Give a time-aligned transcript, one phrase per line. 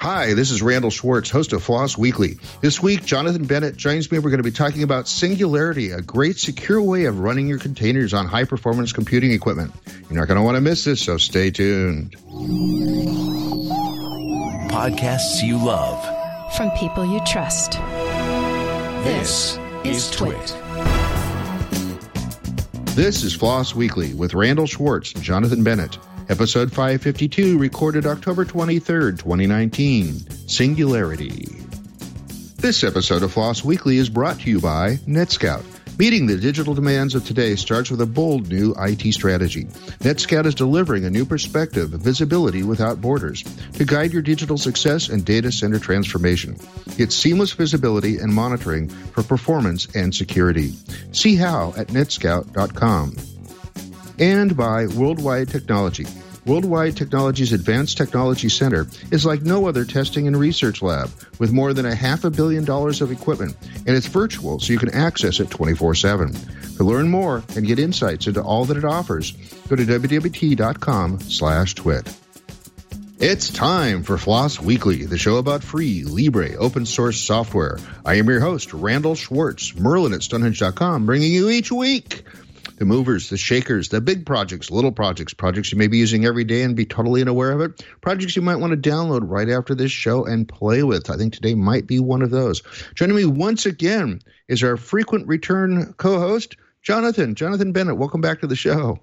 [0.00, 2.38] Hi, this is Randal Schwartz, host of Floss Weekly.
[2.62, 4.18] This week, Jonathan Bennett joins me.
[4.18, 8.14] We're going to be talking about Singularity, a great secure way of running your containers
[8.14, 9.74] on high performance computing equipment.
[10.08, 12.16] You're not going to want to miss this, so stay tuned.
[14.70, 16.02] Podcasts you love
[16.56, 17.72] from people you trust.
[19.04, 20.56] This, this is Twit.
[22.96, 25.98] This is Floss Weekly with Randal Schwartz and Jonathan Bennett.
[26.30, 30.30] Episode 552, recorded October 23rd, 2019.
[30.46, 31.48] Singularity.
[32.54, 35.64] This episode of Floss Weekly is brought to you by NetScout.
[35.98, 39.64] Meeting the digital demands of today starts with a bold new IT strategy.
[40.04, 45.08] NetScout is delivering a new perspective of visibility without borders to guide your digital success
[45.08, 46.56] and data center transformation.
[46.96, 50.74] Get seamless visibility and monitoring for performance and security.
[51.10, 53.16] See how at netscout.com
[54.20, 56.06] and by Worldwide Technology.
[56.46, 61.72] Worldwide Technology's Advanced Technology Center is like no other testing and research lab with more
[61.72, 63.56] than a half a billion dollars of equipment,
[63.86, 66.32] and it's virtual so you can access it 24 7.
[66.76, 69.32] To learn more and get insights into all that it offers,
[69.68, 72.10] go to wwt.com slash twit.
[73.18, 77.78] It's time for Floss Weekly, the show about free, Libre, open source software.
[78.02, 82.24] I am your host, Randal Schwartz, Merlyn at Stonehenge.com, bringing you each week
[82.80, 86.44] the movers, the shakers, the big projects, little projects, projects you may be using every
[86.44, 89.74] day and be totally unaware of it, projects you might want to download right after
[89.74, 91.10] this show and play with.
[91.10, 92.62] I think today might be one of those.
[92.94, 97.34] Joining me once again is our frequent return co host, Jonathan.
[97.34, 98.98] Jonathan Bennett, welcome back to the show.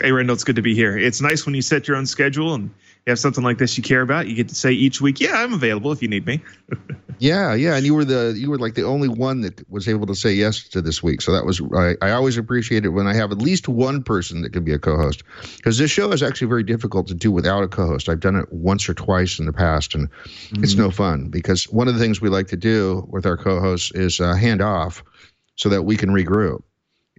[0.00, 0.96] Hey, Randal, it's good to be here.
[0.96, 2.70] It's nice when you set your own schedule and
[3.06, 5.32] you have something like this you care about, you get to say each week, "Yeah,
[5.34, 6.40] I'm available if you need me."
[7.18, 10.06] yeah, yeah, and you were the you were like the only one that was able
[10.06, 11.20] to say yes to this week.
[11.20, 14.42] So that was I, I always appreciate it when I have at least one person
[14.42, 15.24] that can be a co-host
[15.56, 18.08] because this show is actually very difficult to do without a co-host.
[18.08, 20.62] I've done it once or twice in the past, and mm-hmm.
[20.62, 23.90] it's no fun because one of the things we like to do with our co-hosts
[23.92, 25.02] is uh, hand off
[25.56, 26.62] so that we can regroup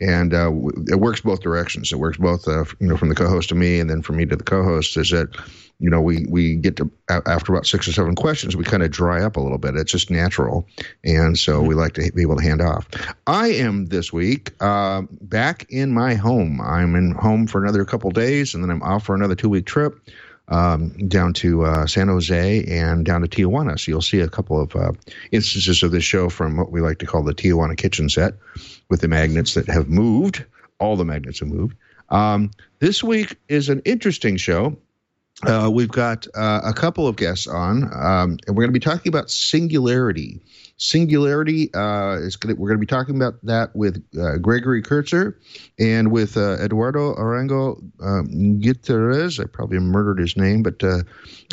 [0.02, 0.52] and uh,
[0.88, 1.92] it works both directions.
[1.92, 4.26] It works both, uh, you know, from the co-host to me, and then from me
[4.26, 4.98] to the co-host.
[4.98, 5.30] Is that,
[5.80, 8.92] you know, we we get to after about six or seven questions, we kind of
[8.92, 9.76] dry up a little bit.
[9.76, 10.68] It's just natural,
[11.04, 12.88] and so we like to be able to hand off.
[13.28, 16.60] I am this week uh, back in my home.
[16.62, 19.66] I'm in home for another couple days, and then I'm off for another two week
[19.66, 20.00] trip
[20.48, 23.80] um, down to uh, San Jose and down to Tijuana.
[23.80, 24.92] So you'll see a couple of uh,
[25.32, 28.34] instances of this show from what we like to call the Tijuana kitchen set
[28.90, 30.46] with the magnets that have moved.
[30.80, 31.78] All the magnets have moved.
[32.10, 34.78] Um, this week is an interesting show.
[35.42, 38.80] Uh, we've got uh, a couple of guests on, um, and we're going to be
[38.80, 40.40] talking about singularity.
[40.78, 45.36] Singularity uh, is gonna, we're going to be talking about that with uh, Gregory Kurtzer
[45.80, 49.40] and with uh, Eduardo Arango um, Gutierrez.
[49.40, 51.00] I probably murdered his name, but uh,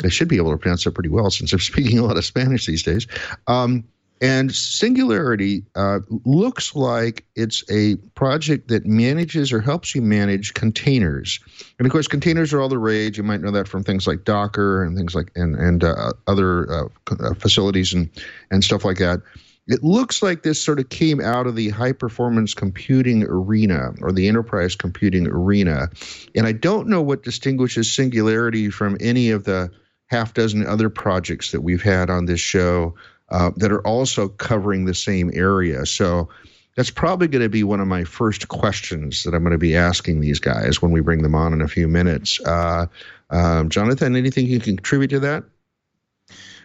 [0.03, 2.25] I should be able to pronounce it pretty well since I'm speaking a lot of
[2.25, 3.07] Spanish these days.
[3.47, 3.83] Um,
[4.21, 11.39] and Singularity uh, looks like it's a project that manages or helps you manage containers.
[11.79, 13.17] And of course, containers are all the rage.
[13.17, 16.71] You might know that from things like Docker and things like and and uh, other
[16.71, 18.09] uh, uh facilities and
[18.51, 19.21] and stuff like that.
[19.67, 24.11] It looks like this sort of came out of the high performance computing arena or
[24.11, 25.87] the enterprise computing arena.
[26.35, 29.71] And I don't know what distinguishes Singularity from any of the
[30.07, 32.93] half dozen other projects that we've had on this show
[33.31, 35.85] uh, that are also covering the same area.
[35.85, 36.29] So
[36.75, 39.75] that's probably going to be one of my first questions that I'm going to be
[39.75, 42.39] asking these guys when we bring them on in a few minutes.
[42.39, 42.87] Uh,
[43.29, 45.43] um, Jonathan, anything you can contribute to that?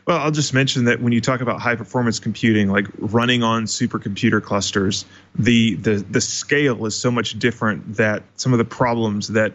[0.07, 3.65] Well, I'll just mention that when you talk about high performance computing, like running on
[3.65, 9.29] supercomputer clusters, the the the scale is so much different that some of the problems
[9.29, 9.55] that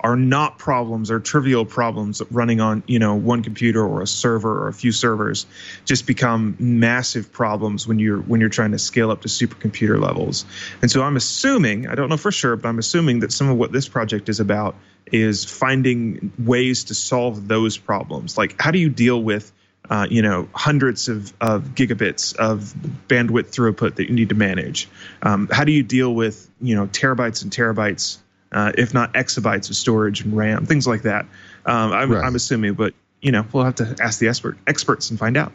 [0.00, 4.64] are not problems or trivial problems running on you know one computer or a server
[4.64, 5.46] or a few servers
[5.84, 10.44] just become massive problems when you're when you're trying to scale up to supercomputer levels.
[10.82, 13.56] And so i'm assuming i don't know for sure but i'm assuming that some of
[13.56, 14.76] what this project is about
[15.12, 18.36] is finding ways to solve those problems.
[18.36, 19.52] Like how do you deal with
[19.88, 22.74] uh, you know hundreds of, of gigabits of
[23.08, 24.88] bandwidth throughput that you need to manage?
[25.22, 28.18] Um, how do you deal with you know terabytes and terabytes
[28.52, 31.26] uh, if not exabytes of storage and RAM, things like that.
[31.66, 32.24] Um, I'm, right.
[32.24, 35.52] I'm, assuming, but you know, we'll have to ask the expert experts and find out.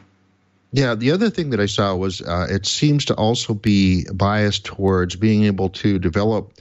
[0.73, 4.65] Yeah, the other thing that I saw was uh, it seems to also be biased
[4.65, 6.53] towards being able to develop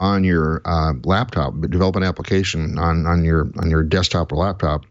[0.00, 4.84] on your uh, laptop, develop an application on on your on your desktop or laptop,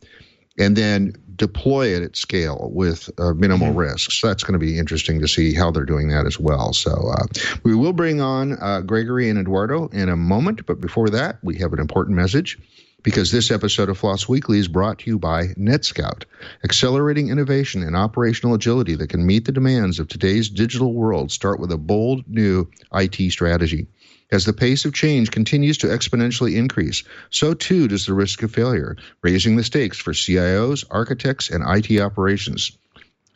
[0.59, 3.77] and then deploy it at scale with uh, minimal mm-hmm.
[3.77, 4.21] risks.
[4.21, 6.73] That's going to be interesting to see how they're doing that as well.
[6.73, 7.25] So uh,
[7.63, 11.57] we will bring on uh, Gregory and Eduardo in a moment, but before that, we
[11.59, 12.57] have an important message.
[13.03, 16.23] because this episode of Floss Weekly is brought to you by NetScout,
[16.65, 21.31] accelerating innovation and operational agility that can meet the demands of today's digital world.
[21.31, 23.87] Start with a bold new IT strategy.
[24.29, 28.51] As the pace of change continues to exponentially increase, so too does the risk of
[28.51, 32.77] failure, raising the stakes for CIOs, architects, and IT operations.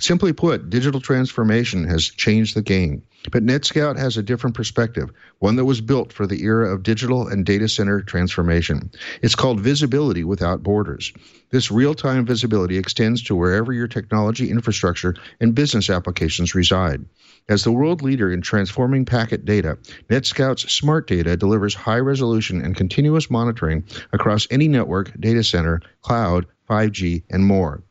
[0.01, 3.03] Simply put, digital transformation has changed the game.
[3.31, 7.27] But NetScout has a different perspective, one that was built for the era of digital
[7.27, 8.89] and data center transformation.
[9.21, 11.13] It's called visibility without borders.
[11.51, 17.05] This real time visibility extends to wherever your technology infrastructure and business applications reside.
[17.47, 19.77] As the world leader in transforming packet data,
[20.09, 23.83] NetScout's smart data delivers high resolution and continuous monitoring
[24.13, 27.83] across any network, data center, cloud, 5G, and more.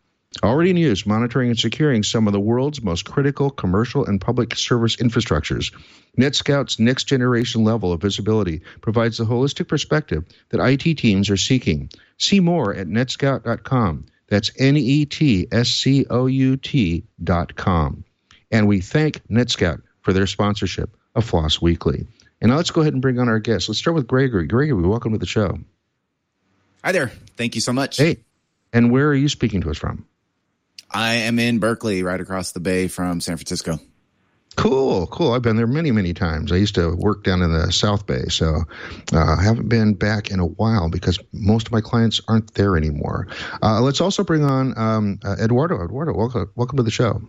[0.44, 4.54] Already in use, monitoring and securing some of the world's most critical commercial and public
[4.54, 5.74] service infrastructures.
[6.16, 11.90] NetScout's next generation level of visibility provides the holistic perspective that IT teams are seeking.
[12.18, 14.06] See more at netscout.com.
[14.28, 18.04] That's N E T S C O U T.com.
[18.52, 22.06] And we thank NetScout for their sponsorship of Floss Weekly.
[22.40, 23.68] And now let's go ahead and bring on our guests.
[23.68, 24.46] Let's start with Gregory.
[24.46, 25.58] Gregory, welcome to the show.
[26.84, 27.08] Hi there.
[27.36, 27.96] Thank you so much.
[27.96, 28.18] Hey,
[28.72, 30.06] and where are you speaking to us from?
[30.92, 33.78] I am in Berkeley, right across the bay from San Francisco.
[34.56, 35.32] Cool, cool.
[35.32, 36.50] I've been there many, many times.
[36.50, 38.64] I used to work down in the South Bay, so
[39.12, 42.76] uh, I haven't been back in a while because most of my clients aren't there
[42.76, 43.28] anymore.
[43.62, 45.82] Uh, let's also bring on um, uh, Eduardo.
[45.82, 47.22] Eduardo, welcome, welcome to the show.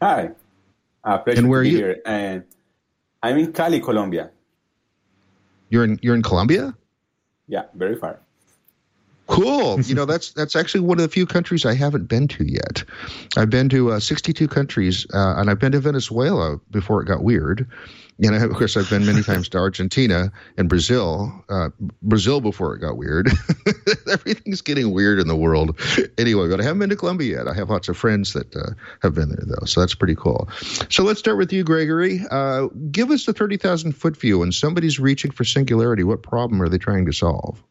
[0.00, 0.30] Hi,
[1.02, 1.76] uh, pleasure And where to are you?
[1.78, 2.00] here.
[2.06, 2.44] And
[3.22, 4.30] I'm in Cali, Colombia.
[5.70, 6.74] You're in you're in Colombia.
[7.48, 8.20] Yeah, very far.
[9.28, 9.80] Cool.
[9.82, 12.84] you know, that's that's actually one of the few countries I haven't been to yet.
[13.36, 17.22] I've been to uh, 62 countries, uh, and I've been to Venezuela before it got
[17.22, 17.68] weird.
[18.20, 21.44] And know, of course, I've been many times to Argentina and Brazil.
[21.48, 21.68] Uh,
[22.02, 23.30] Brazil before it got weird.
[24.10, 25.78] Everything's getting weird in the world.
[26.18, 27.48] Anyway, but I haven't been to Colombia yet.
[27.48, 28.70] I have lots of friends that uh,
[29.02, 30.48] have been there, though, so that's pretty cool.
[30.88, 32.20] So let's start with you, Gregory.
[32.28, 34.40] Uh, give us the 30,000 foot view.
[34.40, 37.62] When somebody's reaching for singularity, what problem are they trying to solve?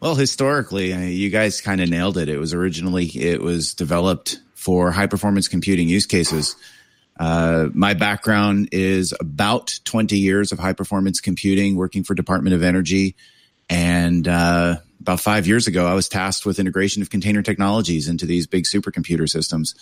[0.00, 2.28] Well, historically, uh, you guys kind of nailed it.
[2.28, 6.56] It was originally it was developed for high performance computing use cases.
[7.18, 12.62] Uh, my background is about 20 years of high performance computing, working for Department of
[12.62, 13.14] Energy,
[13.68, 18.26] and uh, about five years ago, I was tasked with integration of container technologies into
[18.26, 19.74] these big supercomputer systems.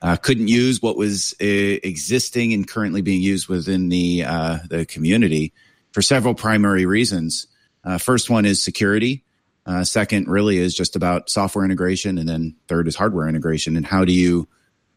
[0.00, 4.86] Uh, couldn't use what was uh, existing and currently being used within the uh, the
[4.86, 5.52] community
[5.92, 7.46] for several primary reasons.
[7.82, 9.23] Uh, first one is security.
[9.66, 13.76] Uh, second, really, is just about software integration, and then third is hardware integration.
[13.76, 14.46] And how do you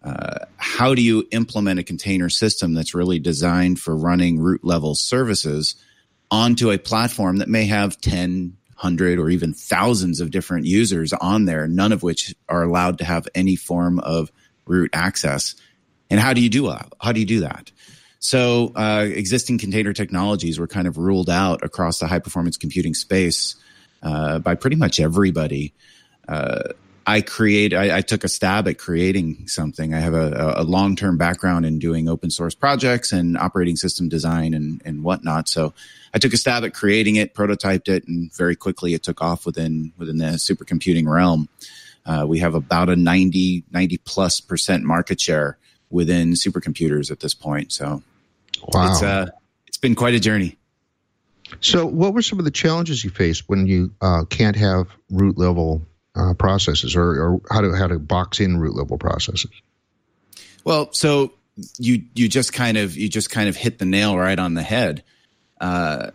[0.03, 4.95] uh, how do you implement a container system that's really designed for running root level
[4.95, 5.75] services
[6.29, 11.45] onto a platform that may have 10, 100, or even thousands of different users on
[11.45, 14.31] there, none of which are allowed to have any form of
[14.65, 15.55] root access?
[16.09, 17.71] And how do you do how do you do that?
[18.19, 22.93] So, uh, existing container technologies were kind of ruled out across the high performance computing
[22.93, 23.55] space
[24.07, 25.73] uh, by pretty much everybody.
[26.27, 26.63] Uh,
[27.05, 27.73] I create.
[27.73, 29.93] I, I, took a stab at creating something.
[29.93, 34.09] I have a, a long term background in doing open source projects and operating system
[34.09, 35.47] design and, and whatnot.
[35.47, 35.73] So
[36.13, 39.45] I took a stab at creating it, prototyped it, and very quickly it took off
[39.45, 41.47] within within the supercomputing realm.
[42.05, 45.57] Uh, we have about a 90, 90 plus percent market share
[45.89, 47.71] within supercomputers at this point.
[47.71, 48.03] So
[48.73, 48.91] wow.
[48.91, 49.27] it's uh,
[49.65, 50.57] it's been quite a journey.
[51.61, 55.37] So, what were some of the challenges you faced when you uh, can't have root
[55.37, 55.81] level
[56.15, 59.51] uh, processes, or, or, how to how to box in root level processes?
[60.63, 61.33] Well, so
[61.77, 64.63] you you just kind of you just kind of hit the nail right on the
[64.63, 65.03] head.
[65.59, 66.11] Uh,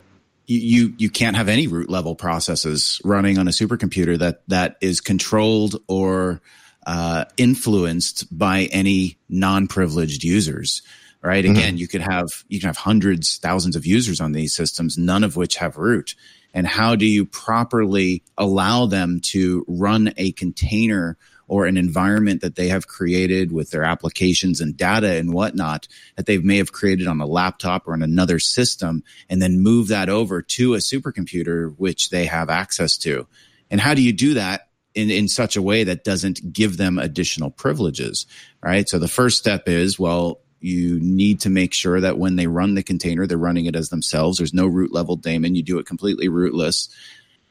[0.47, 5.01] you you can't have any root level processes running on a supercomputer that that is
[5.01, 6.41] controlled or
[6.87, 10.83] uh, influenced by any non privileged users
[11.23, 11.45] right?
[11.45, 11.57] Mm-hmm.
[11.57, 15.25] Again, you could have you can have hundreds, thousands of users on these systems, none
[15.25, 16.15] of which have root.
[16.55, 21.17] And how do you properly allow them to run a container
[21.49, 26.27] or an environment that they have created with their applications and data and whatnot that
[26.27, 30.09] they may have created on a laptop or on another system and then move that
[30.09, 33.27] over to a supercomputer which they have access to?
[33.71, 36.99] And how do you do that in, in such a way that doesn't give them
[36.99, 38.27] additional privileges,
[38.63, 38.89] right?
[38.89, 42.75] So the first step is, well, you need to make sure that when they run
[42.75, 44.39] the container, they're running it as themselves.
[44.39, 45.55] There's no root level daemon.
[45.55, 46.89] You do it completely rootless.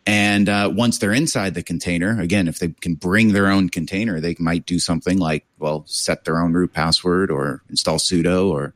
[0.05, 4.19] And uh, once they're inside the container, again, if they can bring their own container,
[4.19, 8.73] they might do something like, well, set their own root password or install sudo or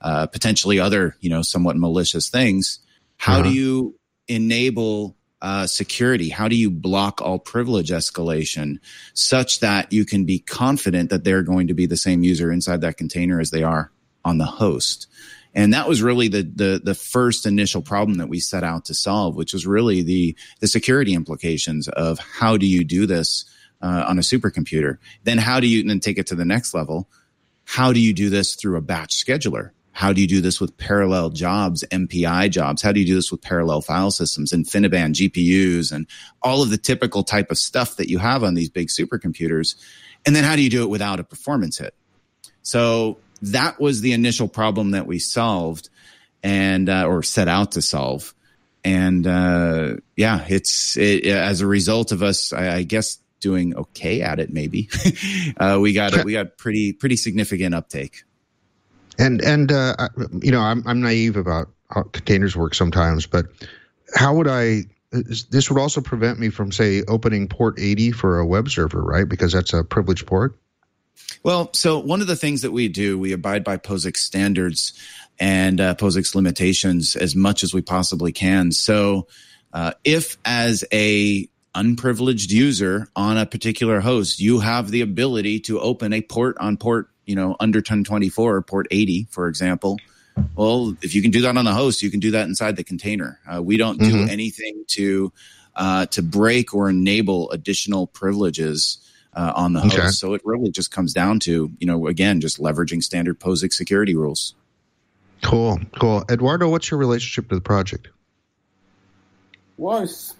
[0.00, 2.78] uh, potentially other, you know, somewhat malicious things.
[3.16, 3.42] How uh-huh.
[3.44, 6.28] do you enable uh, security?
[6.28, 8.78] How do you block all privilege escalation
[9.14, 12.80] such that you can be confident that they're going to be the same user inside
[12.80, 13.90] that container as they are
[14.24, 15.06] on the host?
[15.54, 18.94] And that was really the the the first initial problem that we set out to
[18.94, 23.44] solve, which was really the the security implications of how do you do this
[23.80, 24.98] uh, on a supercomputer?
[25.24, 27.08] Then how do you then take it to the next level?
[27.64, 29.70] How do you do this through a batch scheduler?
[29.98, 32.82] How do you do this with parallel jobs, MPI jobs?
[32.82, 36.06] How do you do this with parallel file systems, InfiniBand GPUs, and
[36.40, 39.74] all of the typical type of stuff that you have on these big supercomputers?
[40.24, 41.94] And then how do you do it without a performance hit?
[42.62, 45.90] So that was the initial problem that we solved
[46.44, 48.32] and uh, or set out to solve.
[48.84, 54.22] And uh, yeah, it's it, as a result of us, I, I guess, doing okay
[54.22, 54.52] at it.
[54.52, 54.90] Maybe
[55.56, 58.22] uh, we got we got pretty pretty significant uptake.
[59.18, 60.08] And and uh,
[60.40, 63.46] you know, I'm I'm naive about how containers work sometimes, but
[64.14, 64.84] how would I?
[65.10, 69.26] This would also prevent me from, say, opening port 80 for a web server, right?
[69.26, 70.58] Because that's a privileged port.
[71.42, 74.92] Well, so one of the things that we do, we abide by POSIX standards
[75.38, 78.70] and uh, POSIX limitations as much as we possibly can.
[78.70, 79.28] So,
[79.72, 85.80] uh, if as a unprivileged user on a particular host, you have the ability to
[85.80, 89.98] open a port on port you know, under 1024, port 80, for example.
[90.56, 92.84] Well, if you can do that on the host, you can do that inside the
[92.84, 93.38] container.
[93.46, 94.30] Uh, we don't do mm-hmm.
[94.30, 95.32] anything to
[95.76, 98.98] uh, to break or enable additional privileges
[99.34, 100.00] uh, on the okay.
[100.00, 100.18] host.
[100.18, 104.14] So it really just comes down to, you know, again, just leveraging standard POSIX security
[104.14, 104.54] rules.
[105.42, 106.24] Cool, cool.
[106.30, 108.08] Eduardo, what's your relationship to the project?
[109.76, 110.34] Well, it's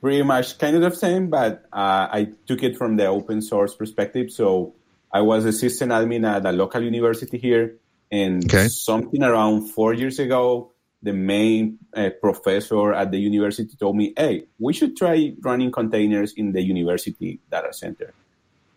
[0.00, 3.74] pretty much kind of the same, but uh, I took it from the open source
[3.74, 4.30] perspective.
[4.30, 4.74] So
[5.12, 7.76] I was a system admin at a local university here,
[8.10, 8.68] and okay.
[8.68, 10.72] something around four years ago,
[11.02, 16.32] the main uh, professor at the university told me, "Hey, we should try running containers
[16.34, 18.12] in the university data center."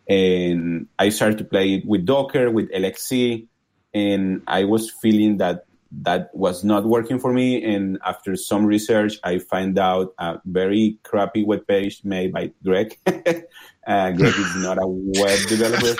[0.08, 3.48] And I started to play with Docker, with LXC,
[3.94, 5.66] and I was feeling that
[6.04, 7.64] that was not working for me.
[7.64, 12.98] And after some research, I find out a very crappy web page made by Greg.
[13.88, 15.96] uh, Greg is not a web developer.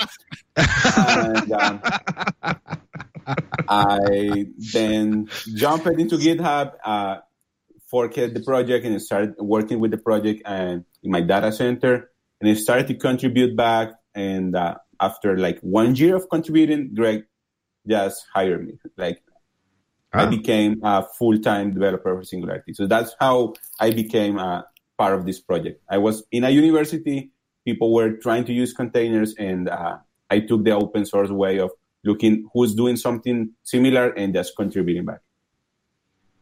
[0.56, 1.82] and um,
[3.68, 7.18] I then jumped into GitHub, uh,
[7.90, 12.12] forked the project, and started working with the project and in my data center.
[12.40, 13.90] And I started to contribute back.
[14.14, 17.24] And uh, after like one year of contributing, Greg
[17.88, 18.74] just hired me.
[18.98, 19.24] Like
[20.14, 22.74] I became a full-time developer for Singularity.
[22.74, 24.66] So that's how I became a
[24.98, 25.82] part of this project.
[25.90, 27.32] I was in a university.
[27.66, 29.98] People were trying to use containers, and uh,
[30.30, 31.72] I took the open source way of
[32.04, 35.22] looking who's doing something similar and just contributing back.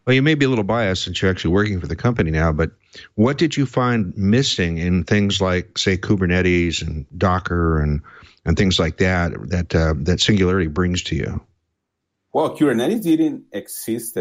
[0.05, 2.51] Well, you may be a little biased since you're actually working for the company now,
[2.51, 2.71] but
[3.15, 8.01] what did you find missing in things like, say, Kubernetes and Docker and
[8.45, 11.41] and things like that that uh, that Singularity brings to you?
[12.33, 14.15] Well, Kubernetes didn't exist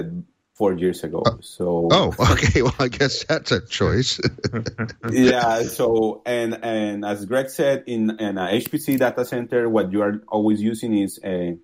[0.59, 1.23] four years ago.
[1.25, 2.63] Uh, so oh, okay.
[2.63, 4.21] Well, I guess that's a choice.
[5.11, 5.63] yeah.
[5.63, 10.21] So and and as Greg said, in in a HPC data center, what you are
[10.27, 11.57] always using is a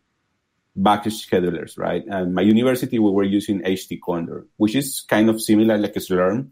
[0.82, 2.04] package schedulers, right?
[2.06, 6.50] And my university, we were using HT Condor, which is kind of similar like Slurm.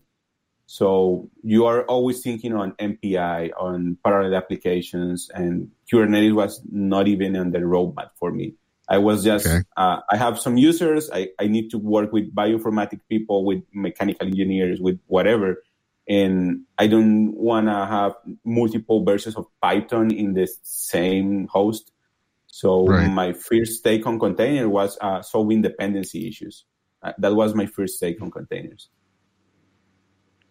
[0.66, 7.36] So you are always thinking on MPI, on parallel applications, and Kubernetes was not even
[7.36, 8.54] on the roadmap for me.
[8.92, 9.64] I was just, okay.
[9.78, 11.10] uh, I have some users.
[11.10, 15.64] I, I need to work with bioinformatic people, with mechanical engineers, with whatever.
[16.06, 18.12] And I don't want to have
[18.44, 21.90] multiple versions of Python in the same host.
[22.48, 23.08] So right.
[23.10, 26.66] my first take on container was uh, solving dependency issues.
[27.02, 28.90] Uh, that was my first take on containers.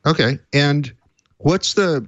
[0.04, 0.40] Okay.
[0.52, 0.92] And
[1.38, 2.08] what's the,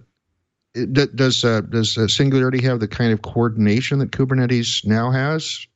[0.73, 5.67] does uh, does uh, Singularity have the kind of coordination that Kubernetes now has?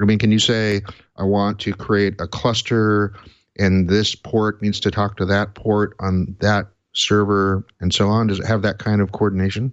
[0.00, 0.82] I mean, can you say,
[1.16, 3.14] I want to create a cluster
[3.58, 8.28] and this port needs to talk to that port on that server and so on?
[8.28, 9.72] Does it have that kind of coordination?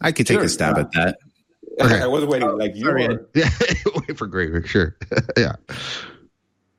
[0.00, 0.44] I could take sure.
[0.44, 1.18] a stab at that.
[1.80, 2.00] Okay.
[2.02, 3.28] I was waiting like you were.
[3.34, 3.48] Yeah,
[3.96, 4.96] wait for Gregor, sure.
[5.36, 5.56] yeah.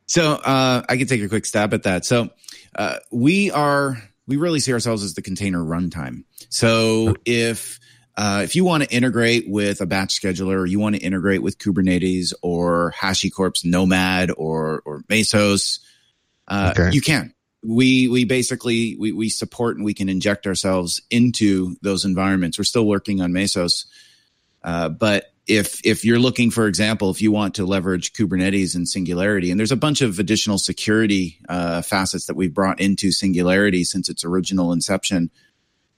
[0.06, 2.06] So uh, I can take a quick stab at that.
[2.06, 2.30] So
[2.75, 6.24] uh, we are we really see ourselves as the container runtime.
[6.50, 7.80] So if
[8.17, 11.41] uh, if you want to integrate with a batch scheduler, or you want to integrate
[11.41, 15.79] with Kubernetes or HashiCorp's Nomad or or Mesos,
[16.48, 16.91] uh, okay.
[16.93, 17.34] you can.
[17.62, 22.57] We we basically we we support and we can inject ourselves into those environments.
[22.57, 23.86] We're still working on Mesos,
[24.63, 28.88] uh, but if if you're looking, for example, if you want to leverage Kubernetes and
[28.88, 33.84] Singularity, and there's a bunch of additional security uh, facets that we've brought into Singularity
[33.84, 35.31] since its original inception,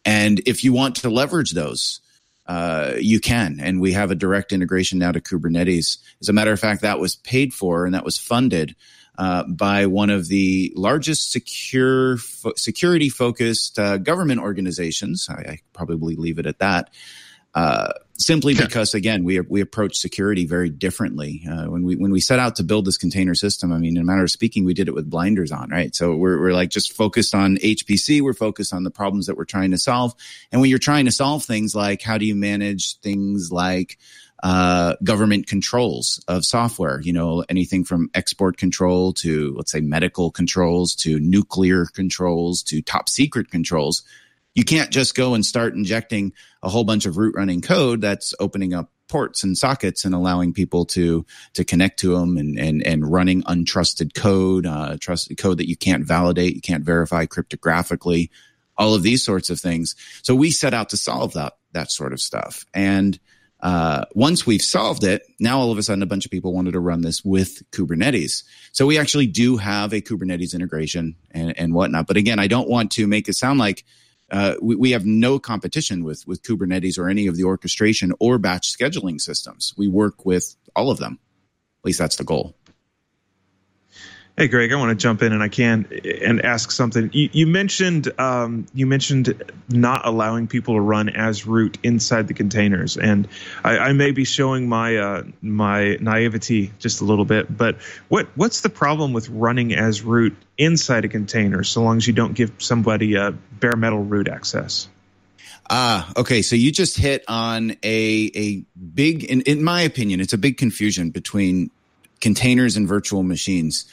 [0.04, 2.02] and if you want to leverage those,
[2.48, 3.60] uh, you can.
[3.60, 5.98] And we have a direct integration now to Kubernetes.
[6.22, 8.76] As a matter of fact, that was paid for and that was funded
[9.18, 15.28] uh, by one of the largest secure fo- security focused uh, government organizations.
[15.30, 16.92] I, I, probably leave it at that.
[17.54, 18.66] Uh, simply yeah.
[18.66, 21.44] because again we we approach security very differently.
[21.50, 24.02] Uh, when we when we set out to build this container system i mean in
[24.02, 25.96] a matter of speaking we did it with blinders on right?
[25.96, 29.46] So we're, we're like just focused on hpc we're focused on the problems that we're
[29.46, 30.14] trying to solve.
[30.52, 33.98] And when you're trying to solve things like how do you manage things like
[34.44, 40.30] uh, government controls of software, you know, anything from export control to, let's say, medical
[40.30, 44.04] controls to nuclear controls to top secret controls
[44.58, 46.34] you can't just go and start injecting
[46.64, 50.52] a whole bunch of root running code that's opening up ports and sockets and allowing
[50.52, 51.24] people to
[51.54, 54.98] to connect to them and and and running untrusted code, uh,
[55.38, 58.32] code that you can't validate, you can't verify cryptographically,
[58.76, 59.96] all of these sorts of things.
[60.24, 62.66] So we set out to solve that that sort of stuff.
[62.74, 63.20] And
[63.60, 66.72] uh, once we've solved it, now all of a sudden a bunch of people wanted
[66.72, 68.42] to run this with Kubernetes.
[68.72, 72.08] So we actually do have a Kubernetes integration and, and whatnot.
[72.08, 73.84] But again, I don't want to make it sound like
[74.32, 78.38] uh, we, we have no competition with with Kubernetes or any of the orchestration or
[78.38, 79.74] batch scheduling systems.
[79.78, 81.20] We work with all of them.
[81.82, 82.56] At least that's the goal.
[84.40, 85.88] Hey, Greg, I want to jump in and I can
[86.22, 87.10] and ask something.
[87.12, 92.36] You, you mentioned um, you mentioned not allowing people to run as root inside the
[92.36, 93.28] containers, and
[93.64, 97.58] I, I may be showing my uh, my naivety just a little bit.
[97.58, 97.78] But
[98.10, 102.14] what what's the problem with running as root inside a container, so long as you
[102.14, 104.88] don't give somebody a bare metal root access?
[105.68, 106.44] Ah, okay.
[106.44, 108.64] So you just hit on a a
[108.94, 111.72] big, in, in my opinion, it's a big confusion between
[112.22, 113.92] containers and virtual machines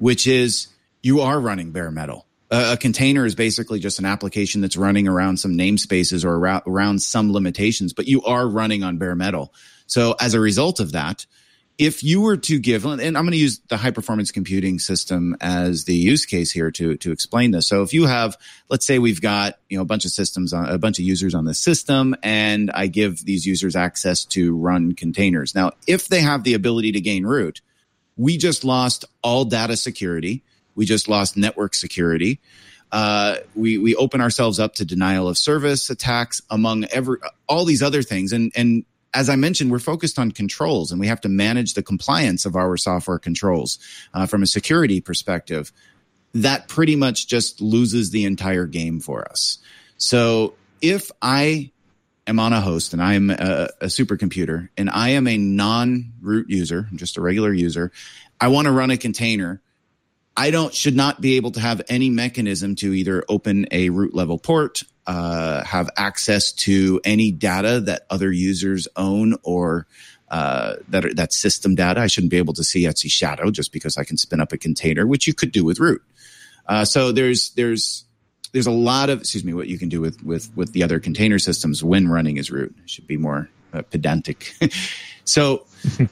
[0.00, 0.68] which is
[1.02, 2.26] you are running bare metal.
[2.50, 7.00] A container is basically just an application that's running around some namespaces or around, around
[7.00, 9.54] some limitations, but you are running on bare metal.
[9.86, 11.26] So as a result of that,
[11.80, 15.34] if you were to give, and I'm going to use the high performance computing system
[15.40, 17.68] as the use case here to to explain this.
[17.68, 18.36] So if you have,
[18.68, 21.34] let's say we've got you know a bunch of systems on a bunch of users
[21.34, 25.54] on the system, and I give these users access to run containers.
[25.54, 27.62] Now, if they have the ability to gain root,
[28.20, 30.42] we just lost all data security.
[30.74, 32.38] We just lost network security.
[32.92, 37.16] Uh, we we open ourselves up to denial of service attacks among every
[37.48, 38.32] all these other things.
[38.32, 41.82] And and as I mentioned, we're focused on controls, and we have to manage the
[41.82, 43.78] compliance of our software controls
[44.12, 45.72] uh, from a security perspective.
[46.34, 49.58] That pretty much just loses the entire game for us.
[49.96, 51.70] So if I
[52.30, 56.12] am on a host and I am a, a supercomputer and I am a non
[56.22, 57.92] root user, just a regular user,
[58.40, 59.60] I want to run a container.
[60.36, 64.14] I don't should not be able to have any mechanism to either open a root
[64.14, 69.86] level port, uh, have access to any data that other users own or
[70.30, 72.00] uh, that that system data.
[72.00, 74.58] I shouldn't be able to see etc Shadow just because I can spin up a
[74.58, 76.02] container, which you could do with root.
[76.66, 78.04] Uh, so there's there's
[78.52, 81.00] there's a lot of excuse me what you can do with with with the other
[81.00, 82.74] container systems when running as root.
[82.86, 84.54] Should be more uh, pedantic.
[85.30, 85.64] So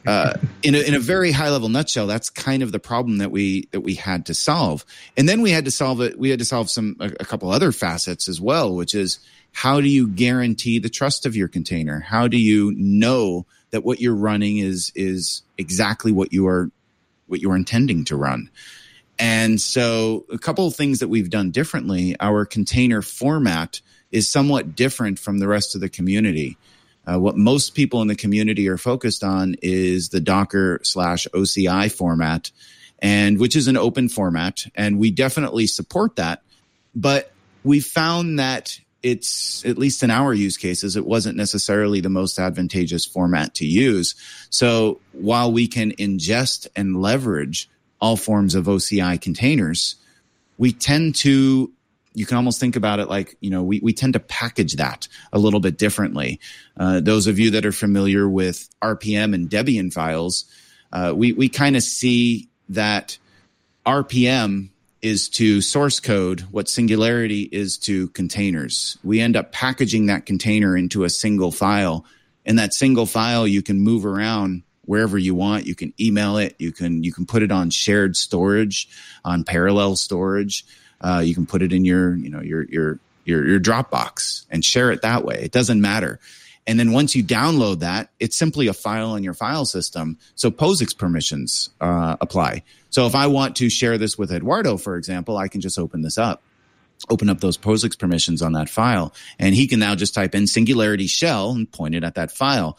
[0.06, 3.30] uh, in, a, in a very high level nutshell that's kind of the problem that
[3.30, 4.84] we that we had to solve.
[5.16, 7.50] And then we had to solve it we had to solve some a, a couple
[7.50, 9.18] other facets as well which is
[9.52, 12.00] how do you guarantee the trust of your container?
[12.00, 16.70] How do you know that what you're running is is exactly what you are
[17.26, 18.50] what you're intending to run
[19.18, 24.76] and so, a couple of things that we've done differently our container format is somewhat
[24.76, 26.56] different from the rest of the community.
[27.06, 31.90] Uh, what most people in the community are focused on is the Docker slash OCI
[31.90, 32.50] format,
[32.98, 36.42] and which is an open format, and we definitely support that.
[36.94, 37.32] But
[37.64, 42.38] we found that it's at least in our use cases, it wasn't necessarily the most
[42.38, 44.14] advantageous format to use.
[44.50, 49.96] So while we can ingest and leverage all forms of OCI containers,
[50.56, 51.72] we tend to
[52.14, 55.06] you can almost think about it like you know we, we tend to package that
[55.32, 56.40] a little bit differently.
[56.76, 60.44] Uh, those of you that are familiar with rpm and debian files
[60.92, 63.18] uh, we, we kind of see that
[63.86, 68.98] rpm is to source code what singularity is to containers.
[69.04, 72.04] We end up packaging that container into a single file.
[72.44, 75.66] And that single file you can move around wherever you want.
[75.66, 76.56] You can email it.
[76.58, 78.88] You can you can put it on shared storage,
[79.24, 80.64] on parallel storage.
[81.00, 84.64] Uh, you can put it in your you know your your your your Dropbox and
[84.64, 85.40] share it that way.
[85.42, 86.18] It doesn't matter.
[86.66, 90.18] And then once you download that, it's simply a file in your file system.
[90.34, 92.62] So POSIX permissions uh, apply.
[92.90, 96.02] So if I want to share this with Eduardo, for example, I can just open
[96.02, 96.42] this up,
[97.08, 100.46] open up those POSIX permissions on that file, and he can now just type in
[100.46, 102.78] Singularity Shell and point it at that file.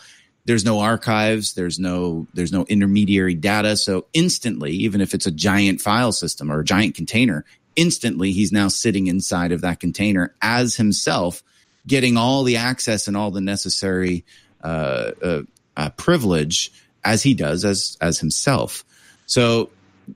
[0.49, 1.53] There's no archives.
[1.53, 3.77] There's no there's no intermediary data.
[3.77, 8.51] So instantly, even if it's a giant file system or a giant container, instantly he's
[8.51, 11.43] now sitting inside of that container as himself
[11.85, 14.25] getting all the access and all the necessary
[14.63, 15.41] uh, uh,
[15.77, 16.71] uh, privilege
[17.05, 18.83] as he does as as himself.
[19.27, 19.69] So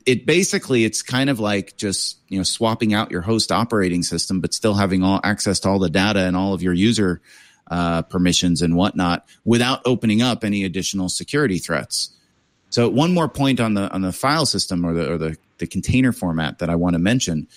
[0.07, 4.41] it basically it's kind of like just you know swapping out your host operating system,
[4.41, 7.21] but still having all access to all the data and all of your user
[7.69, 12.09] uh, permissions and whatnot without opening up any additional security threats.
[12.69, 15.67] So one more point on the on the file system or the or the, the
[15.67, 17.47] container format that I want to mention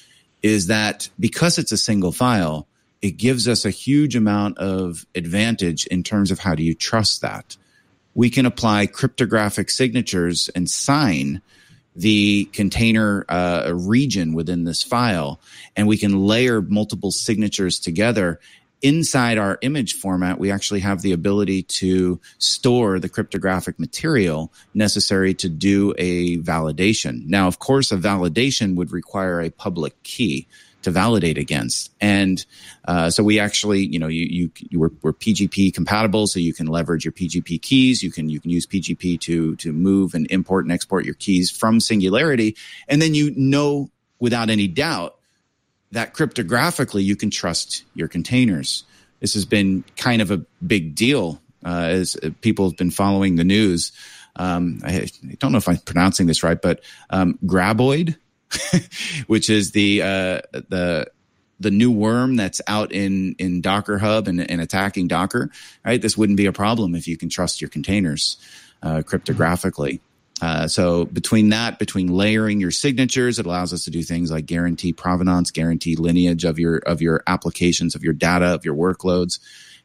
[0.43, 2.67] is that because it's a single file,
[3.03, 7.23] it gives us a huge amount of advantage in terms of how do you trust
[7.23, 7.57] that.
[8.15, 11.43] We can apply cryptographic signatures and sign
[11.95, 15.41] the container uh, region within this file,
[15.75, 18.39] and we can layer multiple signatures together.
[18.83, 25.33] Inside our image format, we actually have the ability to store the cryptographic material necessary
[25.35, 27.27] to do a validation.
[27.27, 30.47] Now, of course, a validation would require a public key
[30.87, 31.91] to validate against.
[32.01, 32.47] And
[32.85, 36.55] uh, so we actually, you know, you you, you were, we're PGP compatible, so you
[36.55, 38.05] can leverage your PGP keys.
[38.05, 41.51] You can you can use PGP to to move and import and export your keys
[41.51, 45.16] from Singularity, and then you know without any doubt
[45.97, 48.85] that cryptographically you can trust your containers.
[49.21, 53.45] This has been kind of a big deal uh, as people have been following the
[53.45, 53.93] news.
[54.37, 58.17] Um, I, I, don't know if I'm pronouncing this right, but um, Graboid
[59.27, 61.07] which is the uh, the
[61.59, 65.51] the new worm that's out in in Docker Hub and, and, attacking Docker.
[65.85, 68.37] Right, this wouldn't be a problem if you can trust your containers
[68.83, 70.01] uh, cryptographically.
[70.43, 74.45] Uh, so between that, between layering your signatures, it allows us to do things like
[74.45, 79.39] guarantee provenance, guarantee lineage of your of your applications, of your data, of your workloads,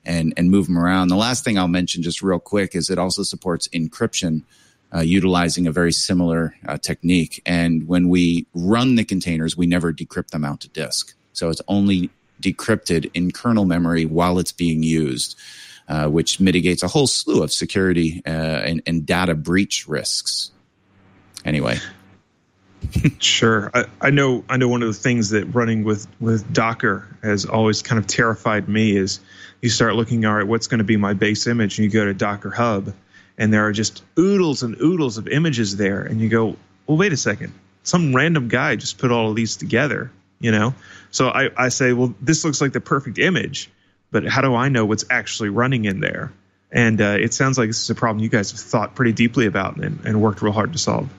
[0.03, 1.07] and and move them around.
[1.07, 4.43] The last thing I'll mention, just real quick, is it also supports encryption
[4.93, 7.41] uh, utilizing a very similar uh, technique.
[7.45, 11.13] And when we run the containers, we never decrypt them out to disk.
[11.33, 12.09] So it's only
[12.41, 15.37] decrypted in kernel memory while it's being used,
[15.88, 20.52] uh, which mitigates a whole slew of security uh, and, and data breach risks.
[21.46, 21.78] Anyway.
[23.20, 24.44] sure, I, I, know.
[24.50, 28.08] I know one of the things that running with with Docker has always kind of
[28.08, 29.20] terrified me is
[29.62, 32.06] you start looking all right, what's going to be my base image, and you go
[32.06, 32.91] to Docker Hub,
[33.41, 37.12] and there are just oodles and oodles of images there and you go well wait
[37.12, 37.52] a second
[37.84, 40.74] some random guy just put all of these together you know
[41.10, 43.70] so i, I say well this looks like the perfect image
[44.12, 46.32] but how do i know what's actually running in there
[46.74, 49.45] and uh, it sounds like this is a problem you guys have thought pretty deeply
[49.45, 51.10] about and, and worked real hard to solve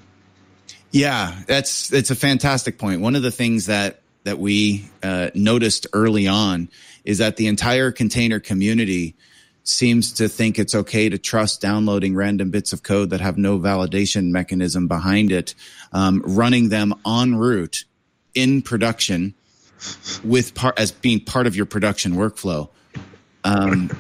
[0.91, 3.01] yeah that's it's a fantastic point.
[3.01, 6.69] one of the things that that we uh, noticed early on
[7.05, 9.17] is that the entire container community
[9.65, 13.59] seems to think it's okay to trust downloading random bits of code that have no
[13.59, 15.55] validation mechanism behind it,
[15.93, 17.85] um, running them en route
[18.35, 19.35] in production
[20.25, 22.69] with part as being part of your production workflow.
[23.45, 23.91] Um,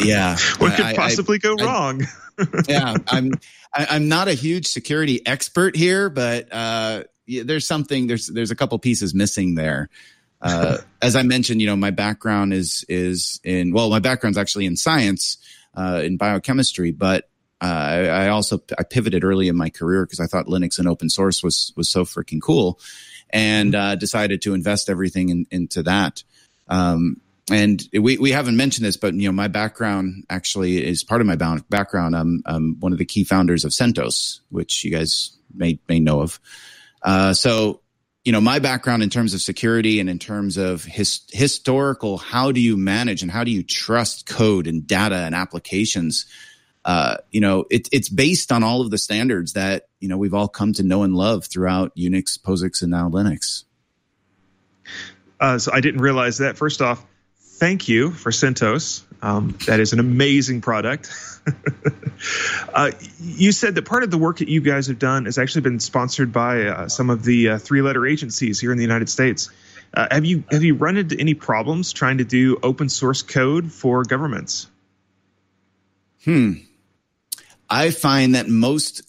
[0.00, 2.06] yeah, what could I, possibly I, go I, wrong?
[2.68, 3.32] yeah, I'm
[3.74, 8.56] I'm not a huge security expert here, but uh, yeah, there's something there's there's a
[8.56, 9.88] couple pieces missing there
[10.40, 14.66] uh, as I mentioned, you know, my background is is in well, my background's actually
[14.66, 15.38] in science,
[15.74, 17.28] uh, in biochemistry, but
[17.60, 20.86] uh, I, I, also I pivoted early in my career because I thought Linux and
[20.86, 22.78] open source was was so freaking cool,
[23.30, 26.22] and uh, decided to invest everything in, into that.
[26.68, 31.20] Um, and we, we haven't mentioned this, but you know, my background actually is part
[31.20, 31.36] of my
[31.70, 32.14] background.
[32.14, 36.20] I'm, I'm one of the key founders of CentOS, which you guys may may know
[36.20, 36.40] of.
[37.02, 37.80] Uh, so
[38.28, 42.52] you know my background in terms of security and in terms of his, historical how
[42.52, 46.26] do you manage and how do you trust code and data and applications
[46.84, 50.34] uh, you know it, it's based on all of the standards that you know we've
[50.34, 53.64] all come to know and love throughout unix posix and now linux
[55.40, 57.02] uh, so i didn't realize that first off
[57.58, 59.02] thank you for CentOS.
[59.20, 61.10] Um, that is an amazing product.
[62.72, 65.62] uh, you said that part of the work that you guys have done has actually
[65.62, 69.50] been sponsored by uh, some of the uh, three-letter agencies here in the United States.
[69.92, 73.72] Uh, have you have you run into any problems trying to do open source code
[73.72, 74.68] for governments?
[76.24, 76.52] Hmm.
[77.70, 79.02] I find that most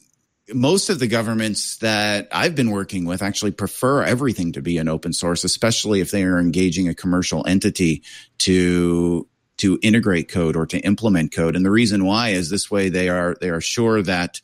[0.53, 4.87] most of the governments that I've been working with actually prefer everything to be an
[4.87, 8.03] open source, especially if they are engaging a commercial entity
[8.39, 11.55] to to integrate code or to implement code.
[11.55, 14.41] And the reason why is this way they are they are sure that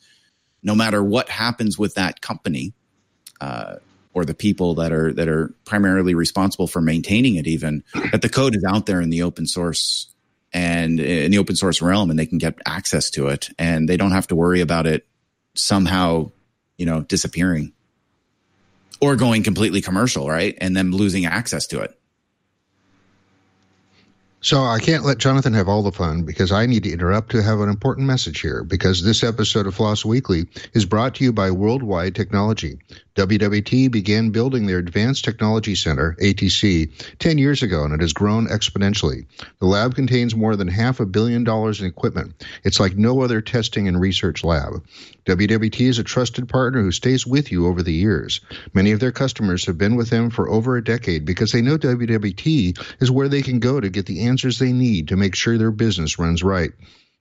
[0.62, 2.74] no matter what happens with that company
[3.40, 3.76] uh,
[4.12, 8.28] or the people that are that are primarily responsible for maintaining it, even that the
[8.28, 10.08] code is out there in the open source
[10.52, 13.96] and in the open source realm, and they can get access to it, and they
[13.96, 15.06] don't have to worry about it
[15.56, 16.30] somehow,
[16.78, 17.72] you know, disappearing
[19.00, 21.98] or going completely commercial, right, and then losing access to it.
[24.42, 27.42] So I can't let Jonathan have all the fun because I need to interrupt to
[27.42, 31.32] have an important message here because this episode of Floss Weekly is brought to you
[31.32, 32.78] by Worldwide Technology.
[33.16, 38.46] WWT began building their Advanced Technology Center, ATC, 10 years ago, and it has grown
[38.48, 39.24] exponentially.
[39.58, 42.44] The lab contains more than half a billion dollars in equipment.
[42.62, 44.84] It's like no other testing and research lab.
[45.24, 48.42] WWT is a trusted partner who stays with you over the years.
[48.74, 51.78] Many of their customers have been with them for over a decade because they know
[51.78, 55.56] WWT is where they can go to get the answers they need to make sure
[55.56, 56.72] their business runs right.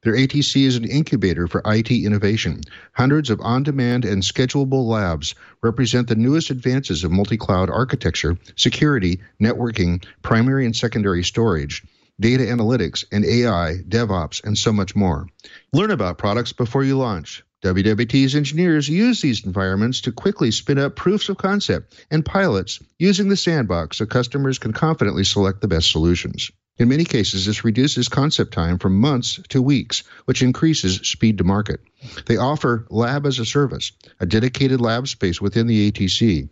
[0.06, 2.62] Their ATC is an incubator for IT innovation.
[2.94, 8.38] Hundreds of on demand and schedulable labs represent the newest advances of multi cloud architecture,
[8.56, 11.84] security, networking, primary and secondary storage,
[12.20, 15.28] data analytics, and AI, DevOps, and so much more.
[15.74, 17.44] Learn about products before you launch.
[17.63, 23.28] WWT's engineers use these environments to quickly spin up proofs of concept and pilots using
[23.28, 26.52] the sandbox so customers can confidently select the best solutions.
[26.78, 31.46] In many cases, this reduces concept time from months to weeks, which increases speed to
[31.46, 31.80] market.
[32.26, 36.50] They offer lab as a service, a dedicated lab space within the ATC.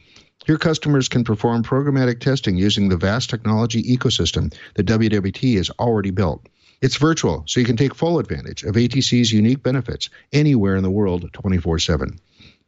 [0.48, 6.12] Your customers can perform programmatic testing using the vast technology ecosystem that WWT has already
[6.12, 6.48] built.
[6.82, 10.90] It's virtual, so you can take full advantage of ATC's unique benefits anywhere in the
[10.90, 12.18] world 24 7.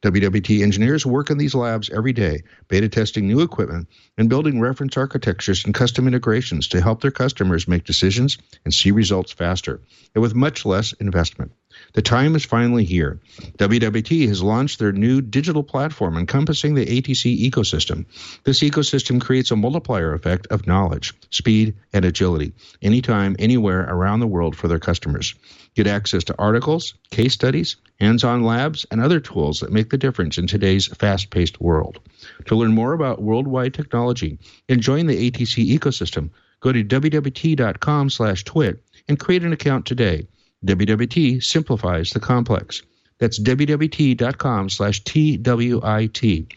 [0.05, 3.87] WWT engineers work in these labs every day, beta testing new equipment
[4.19, 8.91] and building reference architectures and custom integrations to help their customers make decisions and see
[8.91, 9.81] results faster
[10.13, 11.51] and with much less investment.
[11.95, 13.21] The time is finally here.
[13.57, 18.05] WWT has launched their new digital platform encompassing the ATC ecosystem.
[18.43, 24.27] This ecosystem creates a multiplier effect of knowledge, speed, and agility anytime, anywhere around the
[24.27, 25.35] world for their customers.
[25.73, 29.97] Get access to articles, case studies, hands on labs, and other tools that make the
[29.97, 31.99] difference in today's fast paced world.
[32.47, 38.43] To learn more about worldwide technology and join the ATC ecosystem, go to wwt.com slash
[38.43, 40.27] twit and create an account today.
[40.65, 42.81] WWT simplifies the complex.
[43.19, 46.47] That's wwt.com slash TWIT.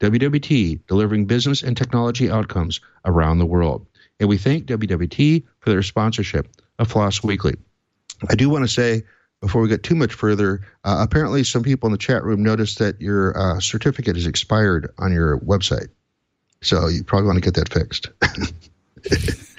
[0.00, 3.86] WWT, delivering business and technology outcomes around the world.
[4.20, 7.56] And we thank WWT for their sponsorship of Floss Weekly.
[8.28, 9.02] I do want to say,
[9.40, 12.78] before we get too much further, uh, apparently some people in the chat room noticed
[12.78, 15.88] that your uh, certificate is expired on your website.
[16.62, 18.08] So you probably want to get that fixed.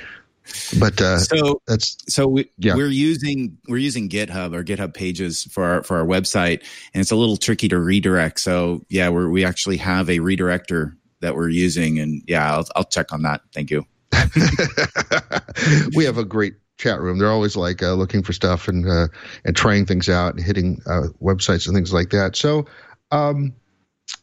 [0.80, 2.76] but uh, so that's so we, yeah.
[2.76, 7.12] we're using we're using GitHub or GitHub pages for our for our website, and it's
[7.12, 8.40] a little tricky to redirect.
[8.40, 12.86] So yeah, we we actually have a redirector that we're using, and yeah, I'll I'll
[12.86, 13.42] check on that.
[13.54, 13.86] Thank you.
[15.96, 17.20] we have a great chat room.
[17.20, 19.08] They're always like uh, looking for stuff and uh,
[19.46, 22.36] and trying things out and hitting uh, websites and things like that.
[22.36, 22.66] So,
[23.12, 23.54] um,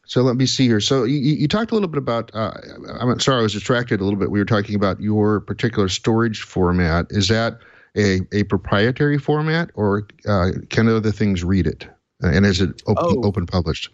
[0.07, 0.81] so let me see here.
[0.81, 2.31] So you, you talked a little bit about.
[2.35, 2.53] Uh,
[2.99, 4.31] I'm sorry, I was distracted a little bit.
[4.31, 7.07] We were talking about your particular storage format.
[7.11, 7.59] Is that
[7.97, 11.87] a, a proprietary format, or uh, can other things read it?
[12.21, 13.23] And is it open, Oh.
[13.27, 13.91] open published?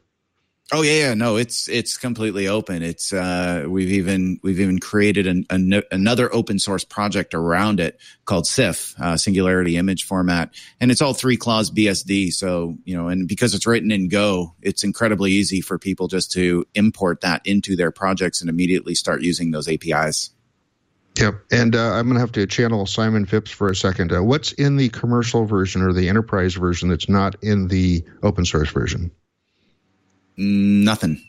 [0.75, 2.83] Oh yeah, yeah, no, it's it's completely open.
[2.83, 8.01] It's uh, we've even we've even created an, an, another open source project around it
[8.25, 12.33] called SIF, uh, Singularity Image Format, and it's all three clause BSD.
[12.33, 16.33] So you know, and because it's written in Go, it's incredibly easy for people just
[16.33, 20.31] to import that into their projects and immediately start using those APIs.
[21.19, 21.35] Yep.
[21.51, 24.11] And uh, I'm going to have to channel Simon Phipps for a second.
[24.11, 28.47] Uh, what's in the commercial version or the enterprise version that's not in the open
[28.47, 29.11] source version?
[30.37, 31.23] Nothing.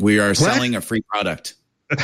[0.00, 1.54] We are selling a free product.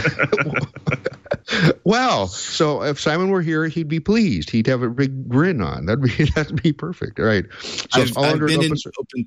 [1.85, 4.51] well, So if Simon were here, he'd be pleased.
[4.51, 5.87] He'd have a big grin on.
[5.87, 7.19] That'd be that'd be perfect.
[7.19, 7.45] All right.
[7.63, 8.95] So I've, all I've under been open in source.
[8.99, 9.27] open.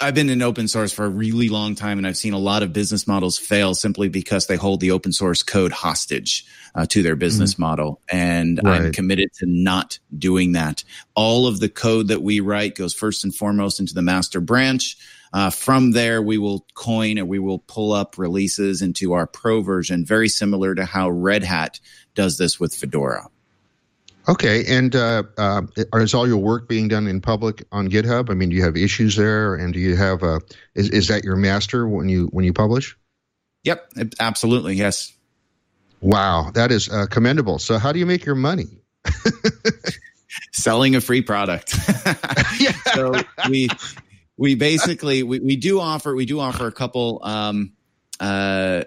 [0.00, 2.64] I've been in open source for a really long time, and I've seen a lot
[2.64, 7.02] of business models fail simply because they hold the open source code hostage uh, to
[7.04, 8.00] their business model.
[8.10, 8.90] And I'm Mm-hmm.
[8.90, 10.82] Committed to not doing that.
[11.14, 14.96] All of the code that we write goes first and foremost into the master branch.
[15.34, 19.62] Uh, from there, we will coin or we will pull up releases into our pro
[19.62, 21.80] version, very similar to how Red Hat
[22.14, 23.26] does this with Fedora.
[24.28, 24.64] Okay.
[24.68, 25.62] And uh, uh,
[25.94, 28.30] is all your work being done in public on GitHub?
[28.30, 29.56] I mean, do you have issues there?
[29.56, 30.38] And do you have uh,
[30.76, 32.96] is is that your master when you when you publish?
[33.64, 35.12] Yep, absolutely, yes.
[36.00, 37.58] Wow, that is uh, commendable.
[37.58, 38.66] So how do you make your money?
[40.52, 41.74] Selling a free product.
[42.60, 42.72] yeah.
[42.94, 43.14] so
[43.48, 43.68] we
[44.36, 47.72] we basically we, we do offer we do offer a couple um
[48.20, 48.84] uh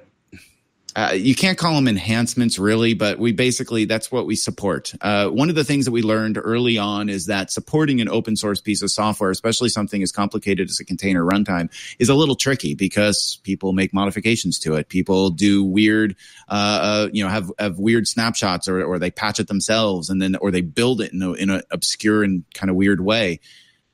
[0.98, 4.96] uh, you can't call them enhancements really, but we basically that's what we support.
[5.00, 8.36] Uh, one of the things that we learned early on is that supporting an open
[8.36, 12.34] source piece of software, especially something as complicated as a container runtime, is a little
[12.34, 14.90] tricky because people make modifications to it.
[14.90, 16.16] People do weird,
[16.50, 20.20] uh, uh you know, have have weird snapshots, or or they patch it themselves, and
[20.20, 23.40] then or they build it in a, in an obscure and kind of weird way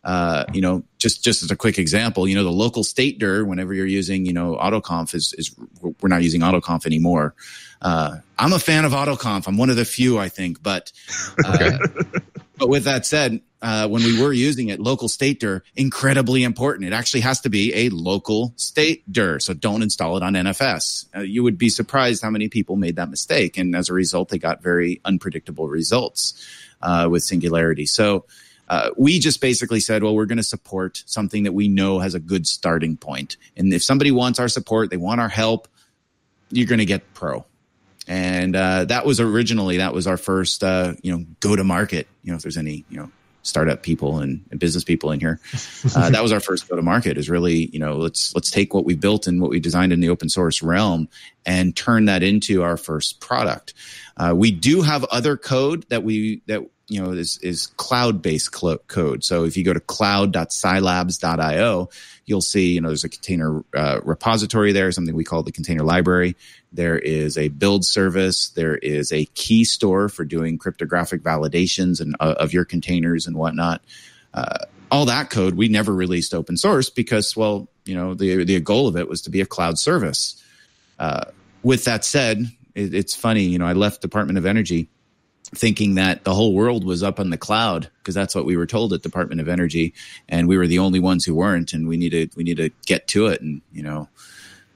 [0.03, 3.45] uh, you know, just just as a quick example, you know, the local state dir,
[3.45, 7.35] whenever you're using, you know, AutoConf is is we're not using AutoConf anymore.
[7.81, 9.47] Uh, I'm a fan of AutoConf.
[9.47, 10.91] I'm one of the few, I think, but
[11.45, 11.77] uh,
[12.57, 16.85] but with that said, uh, when we were using it, local state dir incredibly important.
[16.85, 21.05] It actually has to be a local state dir, so don't install it on NFS.
[21.15, 24.29] Uh, you would be surprised how many people made that mistake, and as a result,
[24.29, 26.45] they got very unpredictable results
[26.81, 27.85] uh, with Singularity.
[27.85, 28.25] So
[28.69, 32.15] uh, we just basically said, well, we're going to support something that we know has
[32.15, 33.37] a good starting point.
[33.57, 35.67] And if somebody wants our support, they want our help,
[36.49, 37.45] you're going to get pro.
[38.07, 42.07] And uh, that was originally that was our first, uh, you know, go to market.
[42.23, 43.11] You know, if there's any, you know,
[43.43, 45.39] startup people and, and business people in here,
[45.95, 47.17] uh, that was our first go to market.
[47.17, 50.01] Is really, you know, let's let's take what we built and what we designed in
[50.01, 51.07] the open source realm
[51.45, 53.73] and turn that into our first product.
[54.15, 58.55] Uh, we do have other code that we that you know is is cloud based
[58.55, 59.23] cl- code.
[59.23, 61.89] So if you go to cloud.sylabs.io,
[62.25, 65.83] you'll see you know there's a container uh, repository there, something we call the container
[65.83, 66.35] library.
[66.71, 68.49] There is a build service.
[68.49, 73.35] There is a key store for doing cryptographic validations and uh, of your containers and
[73.35, 73.81] whatnot.
[74.33, 74.57] Uh,
[74.91, 78.87] all that code we never released open source because well you know the the goal
[78.87, 80.39] of it was to be a cloud service.
[80.99, 81.25] Uh,
[81.63, 84.89] with that said, it, it's funny you know I left Department of Energy
[85.55, 88.65] thinking that the whole world was up on the cloud because that's what we were
[88.65, 89.93] told at Department of Energy,
[90.27, 93.07] and we were the only ones who weren't, and we needed we need to get
[93.09, 93.41] to it.
[93.41, 94.09] And you know,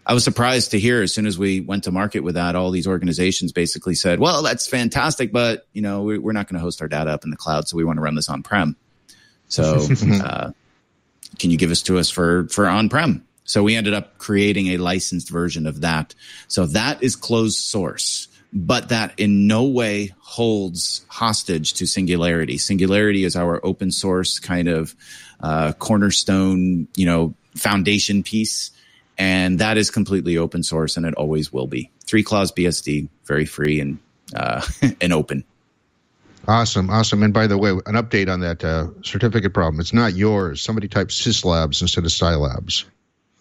[0.05, 2.71] I was surprised to hear as soon as we went to market with that, all
[2.71, 6.81] these organizations basically said, "Well, that's fantastic, but you know, we're not going to host
[6.81, 8.75] our data up in the cloud, so we want to run this on prem."
[9.49, 9.87] So,
[10.23, 10.51] uh,
[11.39, 13.26] can you give us to us for for on prem?
[13.47, 16.13] So we ended up creating a licensed version of that.
[16.47, 22.57] So that is closed source but that in no way holds hostage to Singularity.
[22.57, 24.95] Singularity is our open source kind of
[25.39, 28.71] uh, cornerstone, you know, foundation piece,
[29.17, 31.91] and that is completely open source, and it always will be.
[32.05, 33.99] Three clause BSD, very free and
[34.35, 34.65] uh,
[35.01, 35.43] and open.
[36.47, 37.23] Awesome, awesome.
[37.23, 39.81] And by the way, an update on that uh, certificate problem.
[39.81, 40.61] It's not yours.
[40.61, 42.85] Somebody typed syslabs instead of scilabs.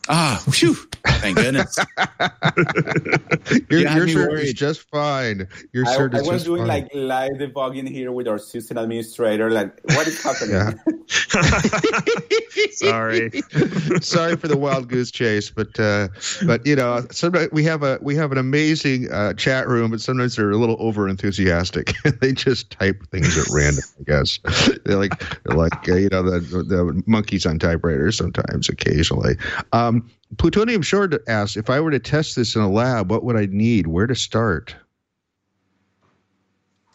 [0.09, 1.77] Ah, whew, thank goodness.
[3.71, 5.49] your your shirt is just fine.
[5.73, 6.69] Your I, shirt I is was doing fine.
[6.69, 9.51] like live debugging here with our system administrator.
[9.51, 10.79] Like, what is happening?
[12.73, 13.31] Sorry.
[14.01, 16.09] Sorry for the wild goose chase, but uh,
[16.45, 20.01] but you know, sometimes we have a we have an amazing uh, chat room, but
[20.01, 21.93] sometimes they're a little over enthusiastic.
[22.21, 23.85] they just type things at random.
[24.01, 24.39] I guess
[24.85, 29.37] they're like they're like uh, you know the, the monkeys on typewriters sometimes occasionally.
[29.73, 29.96] Um,
[30.37, 33.47] Plutonium Short asks if I were to test this in a lab, what would I
[33.47, 33.87] need?
[33.87, 34.75] Where to start?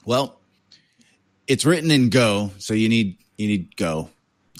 [0.06, 0.39] Well,
[1.48, 4.10] it's written in Go, so you need you need Go.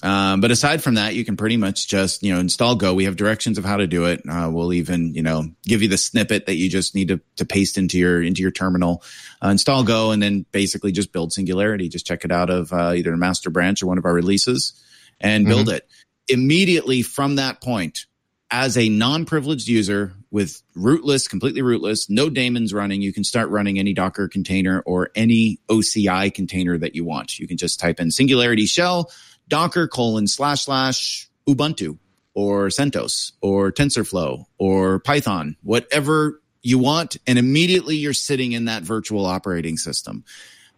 [0.02, 2.94] Um, but aside from that, you can pretty much just you know install Go.
[2.94, 4.22] We have directions of how to do it.
[4.28, 7.44] Uh, we'll even you know give you the snippet that you just need to, to
[7.44, 9.02] paste into your into your terminal.
[9.44, 11.88] Uh, install Go, and then basically just build Singularity.
[11.88, 14.72] Just check it out of uh, either a master branch or one of our releases,
[15.20, 15.76] and build mm-hmm.
[15.76, 15.88] it
[16.28, 18.06] immediately from that point
[18.52, 23.78] as a non-privileged user with rootless, completely rootless, no daemons running, you can start running
[23.78, 27.38] any Docker container or any OCI container that you want.
[27.38, 29.10] You can just type in Singularity shell,
[29.48, 31.98] Docker colon slash slash Ubuntu
[32.34, 38.82] or CentOS or TensorFlow or Python, whatever you want, and immediately you're sitting in that
[38.82, 40.24] virtual operating system.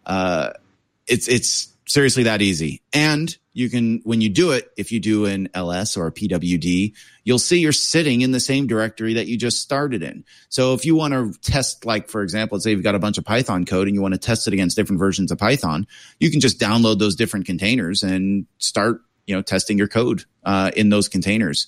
[0.05, 0.51] Uh,
[1.07, 2.81] it's it's seriously that easy.
[2.93, 6.93] And you can, when you do it, if you do an ls or a pwd,
[7.23, 10.25] you'll see you're sitting in the same directory that you just started in.
[10.49, 13.17] So if you want to test, like, for example, let's say you've got a bunch
[13.17, 15.87] of Python code and you want to test it against different versions of Python,
[16.19, 20.71] you can just download those different containers and start, you know, testing your code uh,
[20.75, 21.65] in those containers.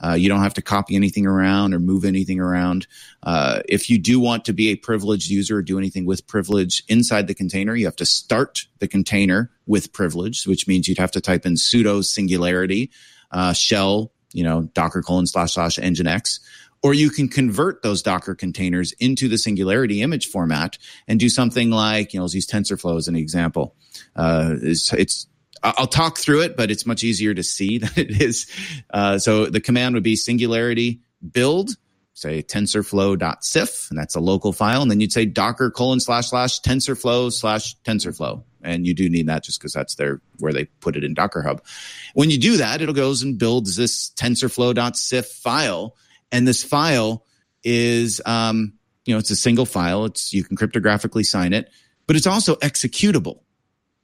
[0.00, 2.86] Uh, you don't have to copy anything around or move anything around.
[3.22, 6.84] Uh, if you do want to be a privileged user or do anything with privilege
[6.88, 11.10] inside the container, you have to start the container with privilege, which means you'd have
[11.10, 12.90] to type in sudo singularity
[13.32, 16.40] uh, shell, you know, docker colon slash slash nginx,
[16.82, 21.70] or you can convert those Docker containers into the Singularity image format and do something
[21.70, 23.74] like, you know, let's use TensorFlow as an example.
[24.14, 25.26] Uh, it's, it's
[25.62, 28.46] I'll talk through it, but it's much easier to see than it is.
[28.90, 31.00] Uh, so the command would be Singularity
[31.32, 31.70] build,
[32.14, 34.82] say tensorflow.sif, and that's a local file.
[34.82, 38.44] And then you'd say Docker colon slash slash TensorFlow slash TensorFlow.
[38.62, 41.42] And you do need that just because that's their where they put it in Docker
[41.42, 41.62] Hub.
[42.14, 45.94] When you do that, it'll goes and builds this tensorflow.sif file
[46.30, 47.24] and this file
[47.64, 50.04] is, um, you know, it's a single file.
[50.04, 51.70] It's, you can cryptographically sign it,
[52.06, 53.40] but it's also executable.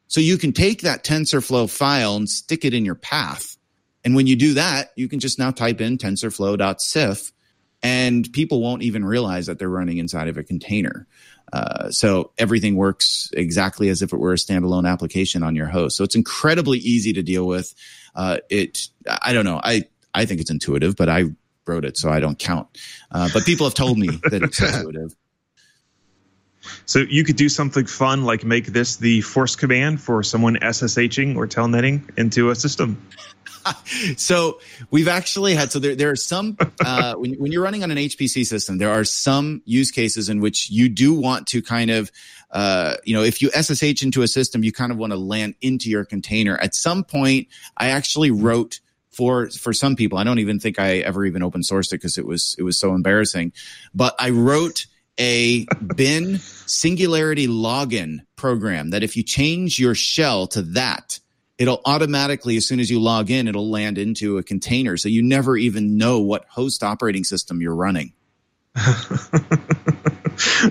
[0.06, 3.56] So you can take that TensorFlow file and stick it in your path.
[4.04, 7.32] And when you do that, you can just now type in tensorflow.sif
[7.84, 11.06] and people won't even realize that they're running inside of a container.
[11.52, 15.96] Uh, so everything works exactly as if it were a standalone application on your host.
[15.96, 17.74] So it's incredibly easy to deal with.
[18.14, 18.88] Uh, it,
[19.22, 19.60] I don't know.
[19.62, 19.84] I,
[20.14, 21.24] I think it's intuitive, but I
[21.66, 22.68] wrote it, so I don't count.
[23.10, 25.14] Uh, but people have told me that it's intuitive.
[26.86, 31.36] So you could do something fun like make this the force command for someone SSHing
[31.36, 33.00] or telnetting into a system.
[34.16, 34.60] so
[34.90, 37.98] we've actually had so there there are some uh, when when you're running on an
[37.98, 42.10] HPC system, there are some use cases in which you do want to kind of
[42.50, 45.54] uh, you know if you SSH into a system, you kind of want to land
[45.60, 46.56] into your container.
[46.56, 50.18] At some point, I actually wrote for for some people.
[50.18, 52.78] I don't even think I ever even open sourced it because it was it was
[52.78, 53.52] so embarrassing.
[53.94, 54.86] But I wrote
[55.18, 61.20] a bin singularity login program that if you change your shell to that,
[61.58, 64.96] it'll automatically, as soon as you log in, it'll land into a container.
[64.96, 68.12] So you never even know what host operating system you're running.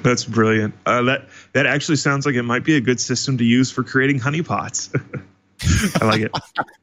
[0.04, 0.74] That's brilliant.
[0.86, 3.84] Uh, that that actually sounds like it might be a good system to use for
[3.84, 4.94] creating honeypots.
[6.02, 6.32] I like it.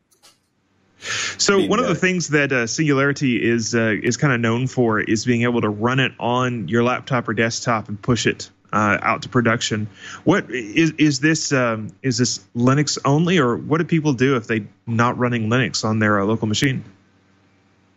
[1.38, 5.00] So one of the things that uh, Singularity is uh, is kind of known for
[5.00, 8.98] is being able to run it on your laptop or desktop and push it uh,
[9.00, 9.88] out to production.
[10.24, 14.46] What is is this um, is this Linux only, or what do people do if
[14.46, 16.84] they not running Linux on their uh, local machine?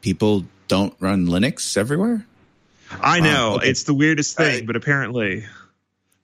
[0.02, 2.26] People don't run Linux everywhere.
[3.02, 3.70] I know okay.
[3.70, 4.68] it's the weirdest thing, right.
[4.68, 5.46] but apparently.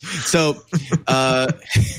[0.02, 0.56] So,
[1.08, 1.52] uh,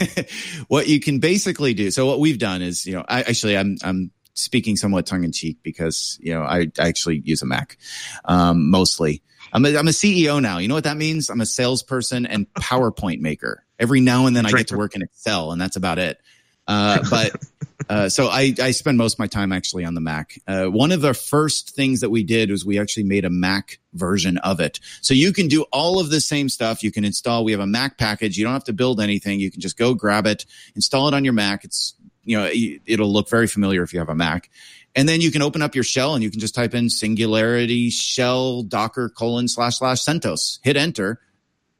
[0.68, 1.90] what you can basically do.
[1.90, 5.32] So, what we've done is, you know, I, actually, I'm I'm speaking somewhat tongue in
[5.32, 7.76] cheek because you know I, I actually use a Mac
[8.24, 9.22] um, mostly.
[9.52, 10.58] I'm a, I'm a CEO now.
[10.58, 11.28] You know what that means?
[11.28, 13.64] I'm a salesperson and PowerPoint maker.
[13.78, 16.20] Every now and then I get to work in Excel, and that's about it.
[16.70, 17.32] Uh, but
[17.88, 20.38] uh, so I, I spend most of my time actually on the Mac.
[20.46, 23.80] Uh, one of the first things that we did was we actually made a Mac
[23.94, 24.78] version of it.
[25.00, 26.84] So you can do all of the same stuff.
[26.84, 27.42] You can install.
[27.42, 28.38] We have a Mac package.
[28.38, 29.40] You don't have to build anything.
[29.40, 31.64] You can just go grab it, install it on your Mac.
[31.64, 32.50] It's you know,
[32.86, 34.50] it'll look very familiar if you have a Mac.
[34.94, 37.90] And then you can open up your shell and you can just type in singularity
[37.90, 41.20] shell docker colon slash slash CentOS, hit enter.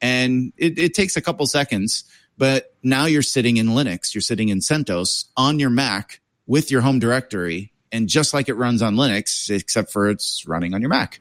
[0.01, 2.05] And it, it takes a couple seconds,
[2.37, 6.81] but now you're sitting in Linux, you're sitting in CentOS on your Mac with your
[6.81, 7.71] home directory.
[7.91, 11.19] And just like it runs on Linux, except for it's running on your Mac.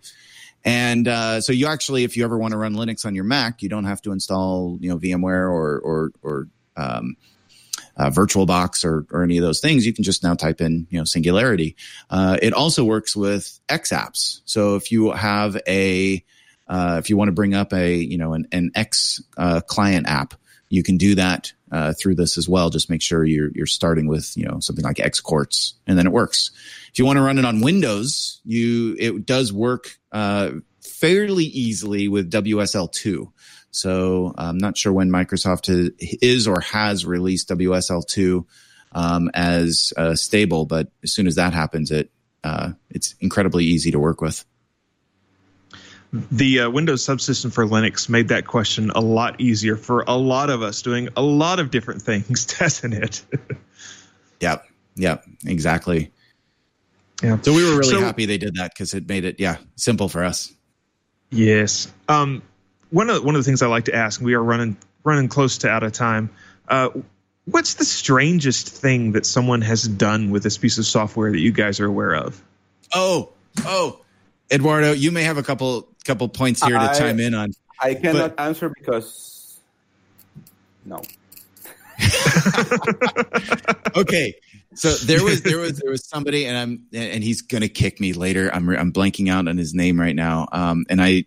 [0.65, 3.63] And uh, so you actually, if you ever want to run Linux on your Mac,
[3.63, 7.17] you don't have to install, you know, VMware or or or um,
[7.97, 10.99] uh, VirtualBox or, or any of those things, you can just now type in, you
[10.99, 11.77] know, Singularity.
[12.09, 14.41] Uh, it also works with X apps.
[14.45, 16.25] So if you have a,
[16.69, 20.09] uh, if you want to bring up a, you know, an, an X uh, client
[20.09, 20.35] app,
[20.71, 22.71] you can do that uh, through this as well.
[22.71, 26.07] Just make sure you're you're starting with you know something like X Xquartz, and then
[26.07, 26.51] it works.
[26.93, 32.09] If you want to run it on Windows, you it does work uh, fairly easily
[32.09, 33.33] with WSL2.
[33.71, 38.45] So I'm not sure when Microsoft is or has released WSL2
[38.93, 42.11] um, as uh, stable, but as soon as that happens, it
[42.43, 44.45] uh, it's incredibly easy to work with.
[46.13, 50.51] The uh, Windows subsystem for Linux made that question a lot easier for a lot
[50.51, 53.25] of us doing a lot of different things, doesn't it?
[54.41, 54.65] yep.
[54.97, 55.25] Yep.
[55.47, 56.11] Exactly.
[57.23, 57.41] Yeah.
[57.43, 60.09] So we were really so, happy they did that because it made it, yeah, simple
[60.09, 60.53] for us.
[61.31, 61.93] Yes.
[62.09, 62.43] Um,
[62.91, 65.59] one of one of the things I like to ask, we are running running close
[65.59, 66.31] to out of time.
[66.69, 66.91] Uh,
[67.45, 71.53] what's the strangest thing that someone has done with this piece of software that you
[71.53, 72.43] guys are aware of?
[72.95, 73.31] Oh,
[73.61, 74.01] oh,
[74.51, 77.53] Eduardo, you may have a couple couple points here to I, chime in on.
[77.81, 79.59] I cannot but, answer because
[80.85, 81.03] no.
[83.97, 84.35] okay,
[84.75, 88.13] so there was there was there was somebody, and I'm and he's gonna kick me
[88.13, 88.51] later.
[88.53, 90.49] I'm I'm blanking out on his name right now.
[90.51, 91.27] Um, and I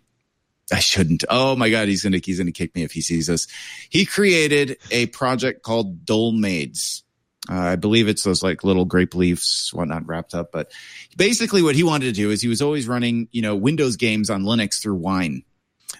[0.72, 1.24] I shouldn't.
[1.28, 3.46] Oh my God, he's gonna he's gonna kick me if he sees this.
[3.90, 7.02] He created a project called Dolmades.
[7.50, 10.50] Uh, I believe it's those like little grape leaves, whatnot wrapped up.
[10.50, 10.72] But
[11.16, 14.30] basically, what he wanted to do is he was always running, you know, Windows games
[14.30, 15.42] on Linux through Wine.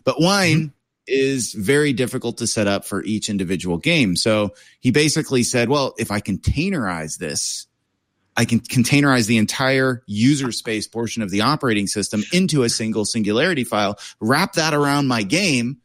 [0.04, 0.68] But Wine mm-hmm.
[1.06, 4.16] is very difficult to set up for each individual game.
[4.16, 7.66] So he basically said, well, if I containerize this,
[8.36, 13.04] I can containerize the entire user space portion of the operating system into a single
[13.04, 15.78] singularity file, wrap that around my game,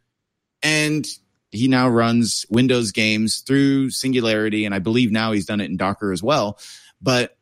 [0.63, 1.05] and
[1.51, 5.77] he now runs Windows games through Singularity, and I believe now he's done it in
[5.77, 6.59] Docker as well.
[7.01, 7.35] But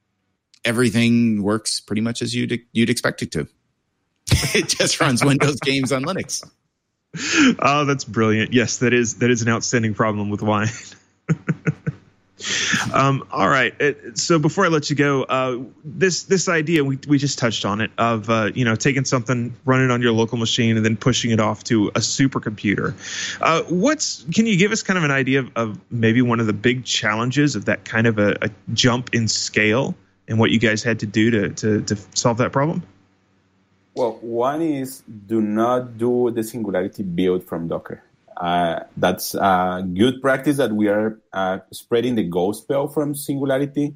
[0.63, 3.47] everything works pretty much as you'd you'd expect it to.
[4.53, 6.47] it just runs Windows games on Linux.
[7.59, 8.53] Oh, that's brilliant!
[8.53, 10.67] Yes, that is that is an outstanding problem with Wine.
[12.93, 13.73] Um, all right.
[14.13, 17.81] So before I let you go, uh, this this idea we we just touched on
[17.81, 21.31] it of uh, you know taking something, running on your local machine, and then pushing
[21.31, 22.93] it off to a supercomputer.
[23.41, 26.45] Uh, what's can you give us kind of an idea of, of, maybe one of
[26.45, 29.95] the big challenges of that kind of a, a jump in scale
[30.27, 32.83] and what you guys had to do to to, to solve that problem?
[33.95, 38.03] Well, one is do not do the singularity build from Docker.
[38.39, 43.95] Uh, that's good practice that we are uh, spreading the gospel from Singularity.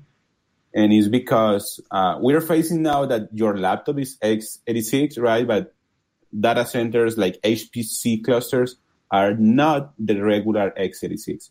[0.74, 5.46] And it's because uh, we're facing now that your laptop is x86, right?
[5.46, 5.74] But
[6.38, 8.78] data centers like HPC clusters
[9.12, 11.50] are not the regular x86.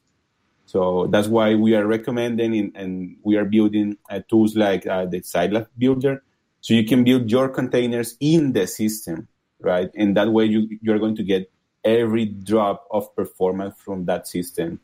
[0.64, 5.04] So that's why we are recommending in, and we are building uh, tools like uh,
[5.04, 6.22] the Sylab Builder.
[6.60, 9.28] So you can build your containers in the system,
[9.60, 9.90] right?
[9.96, 11.50] And that way you, you're going to get
[11.84, 14.80] every drop of performance from that system.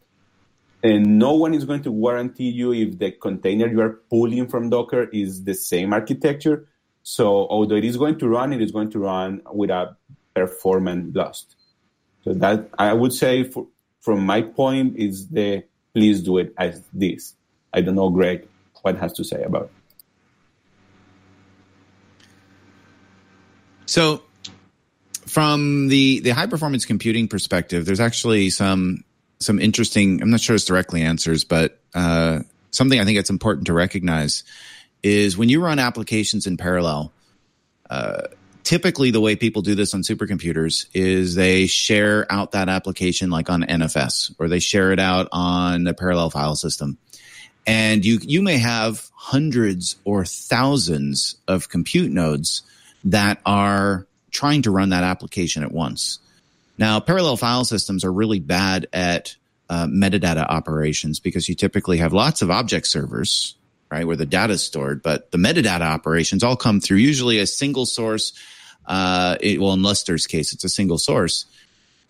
[0.83, 4.71] And no one is going to guarantee you if the container you are pulling from
[4.71, 6.69] Docker is the same architecture.
[7.03, 9.97] So although it is going to run, it is going to run with a
[10.35, 11.57] performance lost.
[12.25, 13.67] So that I would say for,
[14.01, 17.35] from my point is the please do it as this.
[17.73, 18.47] I don't know, Greg,
[18.83, 19.71] what has to say about it.
[23.87, 24.23] So
[25.27, 29.05] from the the high performance computing perspective, there's actually some
[29.39, 30.23] some interesting.
[30.23, 34.45] I'm not sure it's directly answers, but uh, something I think it's important to recognize
[35.03, 37.13] is when you run applications in parallel.
[37.89, 38.23] Uh,
[38.65, 43.49] typically, the way people do this on supercomputers is they share out that application like
[43.49, 46.99] on NFS, or they share it out on a parallel file system
[47.67, 52.63] and you you may have hundreds or thousands of compute nodes
[53.05, 54.06] that are
[54.37, 56.19] trying to run that application at once.
[56.79, 59.35] Now, parallel file systems are really bad at
[59.69, 63.57] uh, metadata operations because you typically have lots of object servers,
[63.91, 67.47] right, where the data is stored, but the metadata operations all come through usually a
[67.47, 68.33] single source.
[68.85, 71.47] Uh, it, well, in Lustre's case, it's a single source.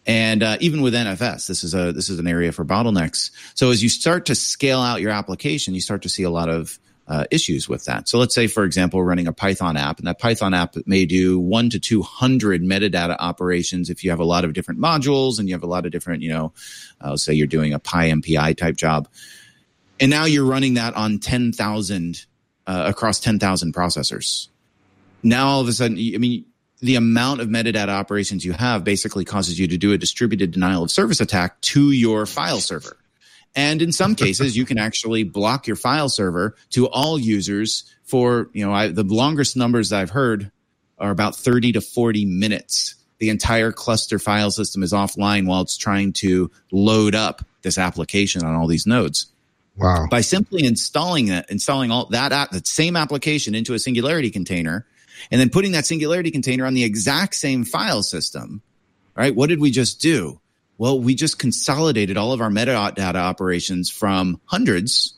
[0.07, 3.31] And uh, even with NFS, this is a this is an area for bottlenecks.
[3.55, 6.49] So as you start to scale out your application, you start to see a lot
[6.49, 6.79] of
[7.09, 8.09] uh, issues with that.
[8.09, 11.39] So let's say, for example, running a Python app, and that Python app may do
[11.39, 15.55] one to 200 metadata operations if you have a lot of different modules and you
[15.55, 16.53] have a lot of different, you know,
[17.01, 19.09] uh, say you're doing a PyMPI type job.
[20.01, 22.27] And now you're running that on 10,000,
[22.67, 24.49] uh, across 10,000 processors.
[25.23, 26.45] Now all of a sudden, I mean,
[26.81, 30.83] the amount of metadata operations you have basically causes you to do a distributed denial
[30.83, 32.99] of service attack to your file server.
[33.57, 38.51] And in some cases, you can actually block your file server to all users for,
[38.53, 40.53] you know, I, the longest numbers I've heard
[40.99, 42.95] are about 30 to 40 minutes.
[43.19, 48.45] The entire cluster file system is offline while it's trying to load up this application
[48.45, 49.27] on all these nodes.
[49.77, 50.07] Wow.
[50.11, 54.87] By simply installing it, installing all that, app, that same application into a singularity container
[55.31, 58.63] and then putting that singularity container on the exact same file system,
[59.15, 59.35] right?
[59.35, 60.41] What did we just do?
[60.79, 65.15] Well, we just consolidated all of our metadata operations from hundreds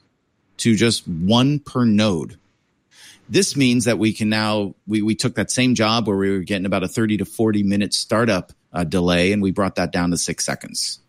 [0.58, 2.38] to just one per node.
[3.28, 6.38] This means that we can now, we, we took that same job where we were
[6.38, 10.10] getting about a 30 to 40 minute startup uh, delay and we brought that down
[10.12, 11.00] to six seconds.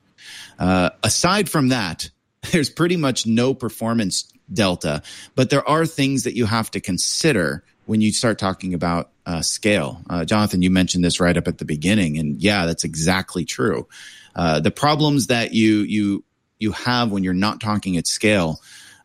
[0.58, 2.10] Uh, aside from that,
[2.52, 5.04] there's pretty much no performance delta,
[5.36, 9.44] but there are things that you have to consider when you start talking about uh,
[9.44, 10.02] scale.
[10.10, 13.88] Uh, Jonathan, you mentioned this right up at the beginning, and yeah, that's exactly true.
[14.36, 16.24] Uh, the problems that you you
[16.58, 18.60] you have when you're not talking at scale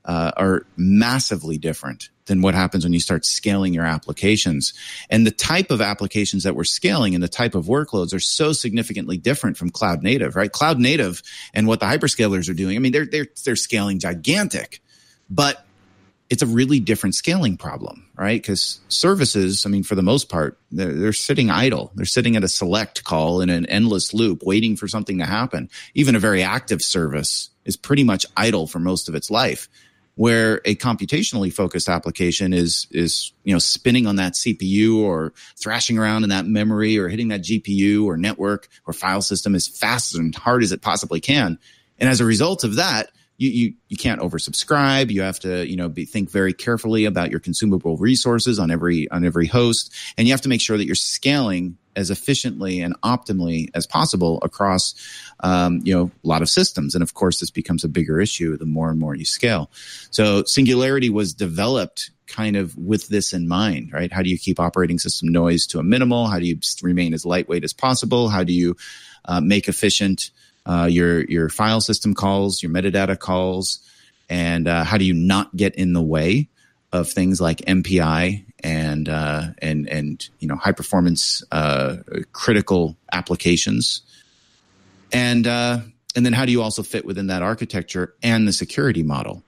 [0.06, 4.72] uh, are massively different than what happens when you start scaling your applications.
[5.10, 8.54] And the type of applications that we're scaling and the type of workloads are so
[8.54, 10.50] significantly different from cloud native, right?
[10.50, 11.22] Cloud native
[11.52, 12.76] and what the hyperscalers are doing.
[12.76, 14.80] I mean, they're they're they're scaling gigantic,
[15.28, 15.63] but
[16.34, 18.42] it's a really different scaling problem, right?
[18.42, 21.92] Because services, I mean, for the most part, they're, they're, sitting idle.
[21.94, 25.70] They're sitting at a select call in an endless loop, waiting for something to happen.
[25.94, 29.68] Even a very active service is pretty much idle for most of its life.
[30.16, 35.98] where a computationally focused application is is you know spinning on that CPU or thrashing
[35.98, 40.16] around in that memory or hitting that GPU or network or file system as fast
[40.16, 41.58] and hard as it possibly can.
[41.98, 45.10] And as a result of that, you, you, you can't oversubscribe.
[45.10, 49.10] You have to, you know, be, think very carefully about your consumable resources on every,
[49.10, 49.92] on every host.
[50.16, 54.38] And you have to make sure that you're scaling as efficiently and optimally as possible
[54.42, 54.94] across,
[55.40, 56.94] um, you know, a lot of systems.
[56.94, 59.70] And of course, this becomes a bigger issue the more and more you scale.
[60.10, 64.12] So Singularity was developed kind of with this in mind, right?
[64.12, 66.26] How do you keep operating system noise to a minimal?
[66.26, 68.28] How do you remain as lightweight as possible?
[68.28, 68.76] How do you
[69.26, 70.30] uh, make efficient
[70.66, 73.80] uh, your your file system calls, your metadata calls,
[74.28, 76.48] and uh, how do you not get in the way
[76.92, 81.96] of things like MPI and uh, and and you know high performance uh,
[82.32, 84.02] critical applications,
[85.12, 85.80] and uh,
[86.16, 89.42] and then how do you also fit within that architecture and the security model?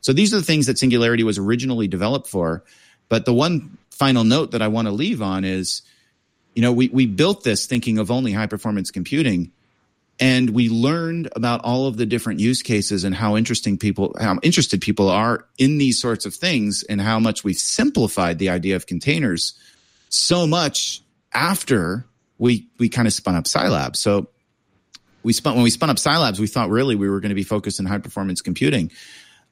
[0.00, 2.64] So these are the things that Singularity was originally developed for.
[3.08, 5.82] But the one final note that I want to leave on is,
[6.54, 9.52] you know, we we built this thinking of only high performance computing
[10.20, 14.38] and we learned about all of the different use cases and how interesting people how
[14.42, 18.76] interested people are in these sorts of things and how much we've simplified the idea
[18.76, 19.54] of containers
[20.08, 21.02] so much
[21.32, 22.06] after
[22.38, 23.96] we we kind of spun up Sylab.
[23.96, 24.28] So
[25.22, 27.44] we spun when we spun up Sylabs, we thought really we were going to be
[27.44, 28.90] focused in high performance computing.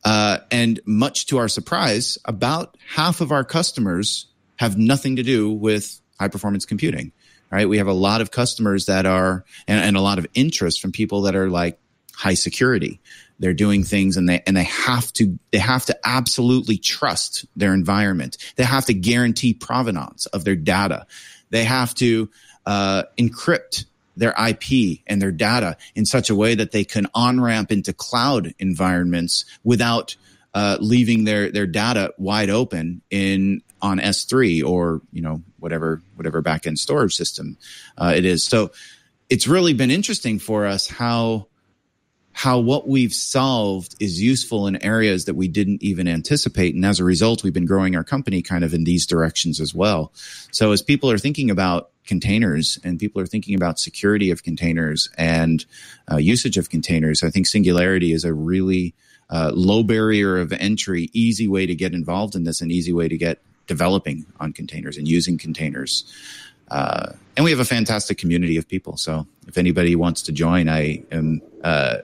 [0.05, 5.51] Uh, and much to our surprise, about half of our customers have nothing to do
[5.51, 7.12] with high performance computing
[7.51, 7.68] right?
[7.68, 10.92] We have a lot of customers that are, and, and a lot of interest from
[10.92, 11.78] people that are like
[12.14, 13.01] high security.
[13.38, 17.74] They're doing things and they, and they have to, they have to absolutely trust their
[17.74, 18.38] environment.
[18.57, 21.07] They have to guarantee provenance of their data.
[21.51, 22.30] They have to,
[22.64, 23.84] uh, encrypt
[24.16, 27.92] their IP and their data in such a way that they can on ramp into
[27.92, 30.16] cloud environments without
[30.55, 36.43] uh, leaving their their data wide open in on S3 or you know whatever whatever
[36.43, 37.57] backend storage system
[37.99, 38.43] uh, it is.
[38.43, 38.72] So
[39.29, 41.47] it's really been interesting for us how
[42.37, 46.74] how what we've solved is useful in areas that we didn't even anticipate.
[46.74, 49.74] And as a result, we've been growing our company kind of in these directions as
[49.74, 50.12] well.
[50.51, 55.09] So as people are thinking about containers and people are thinking about security of containers
[55.16, 55.64] and
[56.12, 58.95] uh, usage of containers, I think Singularity is a really
[59.31, 63.09] uh, low barrier of entry, easy way to get involved in this, an easy way
[63.09, 66.05] to get developing on containers and using containers.
[66.71, 68.97] Uh, and we have a fantastic community of people.
[68.97, 71.41] So if anybody wants to join, I am.
[71.62, 71.99] Uh,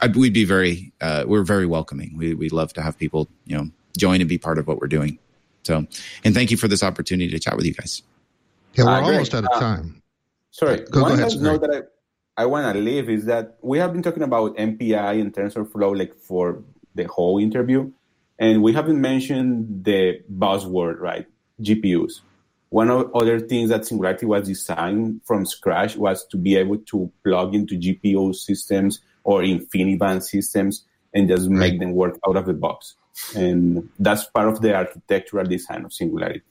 [0.00, 0.92] I, we'd be very.
[1.00, 2.16] Uh, we're very welcoming.
[2.16, 4.86] We we love to have people, you know, join and be part of what we're
[4.86, 5.18] doing.
[5.64, 5.86] So,
[6.24, 8.02] and thank you for this opportunity to chat with you guys.
[8.74, 10.02] Yeah, we're almost out of uh, time.
[10.50, 11.88] Sorry, go, one go ahead, note that
[12.36, 15.98] I, I want to leave is that we have been talking about MPI and TensorFlow
[15.98, 16.62] like for
[16.94, 17.90] the whole interview,
[18.38, 21.26] and we haven't mentioned the buzzword, right?
[21.60, 22.20] GPUs.
[22.70, 27.10] One of other things that Singularity was designed from scratch was to be able to
[27.24, 30.84] plug into GPU systems or InfiniBand systems
[31.14, 32.94] and just make them work out of the box.
[33.34, 36.42] And that's part of the architectural design of Singularity.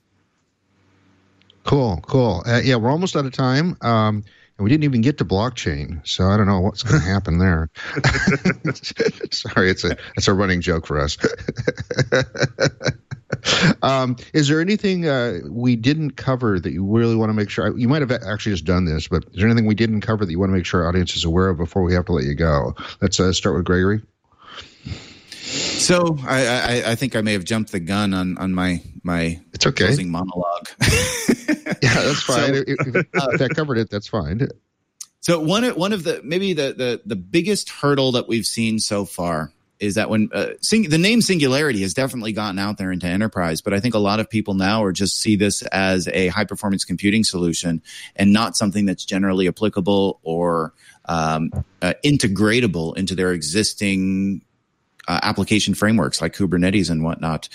[1.63, 2.43] Cool, cool.
[2.45, 3.77] Uh, yeah, we're almost out of time.
[3.81, 4.23] Um,
[4.57, 7.37] and we didn't even get to blockchain, so I don't know what's going to happen
[7.37, 7.69] there.
[9.31, 11.17] Sorry, it's a it's a running joke for us.
[13.81, 17.77] um, is there anything uh, we didn't cover that you really want to make sure?
[17.77, 20.31] You might have actually just done this, but is there anything we didn't cover that
[20.31, 22.25] you want to make sure our audience is aware of before we have to let
[22.25, 22.75] you go?
[23.01, 24.01] Let's uh, start with Gregory.
[25.47, 29.39] So I, I, I, think I may have jumped the gun on, on my my
[29.53, 30.69] it's okay closing monologue.
[31.81, 32.53] yeah, that's fine.
[32.55, 34.47] So, if, if that covered it, that's fine.
[35.21, 38.79] So one of one of the maybe the the the biggest hurdle that we've seen
[38.79, 42.91] so far is that when uh, sing, the name singularity has definitely gotten out there
[42.91, 46.07] into enterprise but i think a lot of people now are just see this as
[46.09, 47.81] a high performance computing solution
[48.15, 50.73] and not something that's generally applicable or
[51.05, 54.41] um, uh, integratable into their existing
[55.07, 57.49] uh, application frameworks like kubernetes and whatnot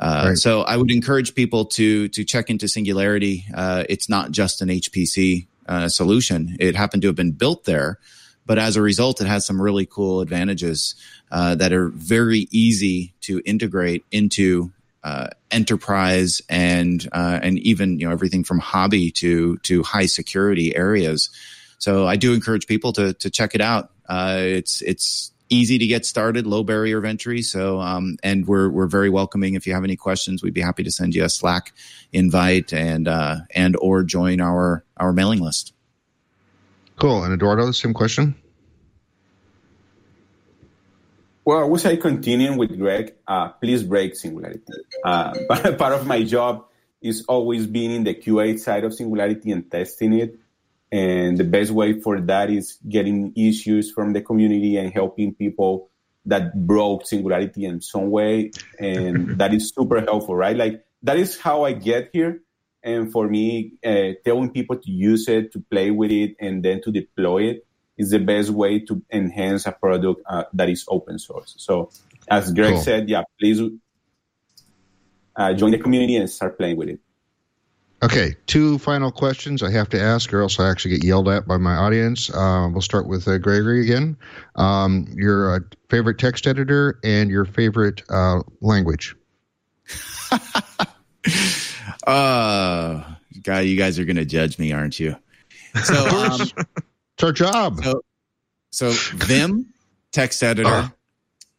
[0.00, 0.38] uh, right.
[0.38, 3.44] So I would encourage people to to check into Singularity.
[3.54, 7.98] Uh, it's not just an HPC uh, solution; it happened to have been built there,
[8.46, 10.94] but as a result, it has some really cool advantages
[11.30, 14.72] uh, that are very easy to integrate into
[15.04, 21.28] uh, enterprise and and even you know everything from hobby to to high security areas.
[21.76, 23.90] So I do encourage people to to check it out.
[24.08, 27.42] it's it's easy to get started, low barrier of entry.
[27.42, 29.54] So, um, and we're we're very welcoming.
[29.54, 31.72] If you have any questions, we'd be happy to send you a Slack
[32.12, 35.74] invite and uh, and or join our our mailing list.
[36.98, 37.24] Cool.
[37.24, 38.34] And Eduardo, the same question.
[41.44, 44.60] Well, I would say continuing with Greg, uh, please break Singularity.
[45.02, 45.34] Uh,
[45.78, 46.66] part of my job
[47.00, 50.38] is always being in the QA side of Singularity and testing it.
[50.92, 55.90] And the best way for that is getting issues from the community and helping people
[56.26, 58.50] that broke Singularity in some way.
[58.78, 60.56] And that is super helpful, right?
[60.56, 62.42] Like that is how I get here.
[62.82, 66.80] And for me, uh, telling people to use it, to play with it, and then
[66.82, 67.66] to deploy it
[67.98, 71.54] is the best way to enhance a product uh, that is open source.
[71.58, 71.90] So,
[72.28, 72.82] as Greg cool.
[72.82, 73.60] said, yeah, please
[75.36, 77.00] uh, join the community and start playing with it.
[78.02, 81.46] Okay, two final questions I have to ask, or else I actually get yelled at
[81.46, 82.30] by my audience.
[82.30, 84.16] Uh, we'll start with uh, Gregory again.
[84.56, 89.14] Um, your uh, favorite text editor and your favorite uh, language.
[92.06, 93.02] uh,
[93.42, 95.14] guy, you guys are going to judge me, aren't you?
[95.84, 97.84] So, um, it's our job.
[97.84, 98.02] So,
[98.70, 99.74] so Vim,
[100.10, 100.90] text editor.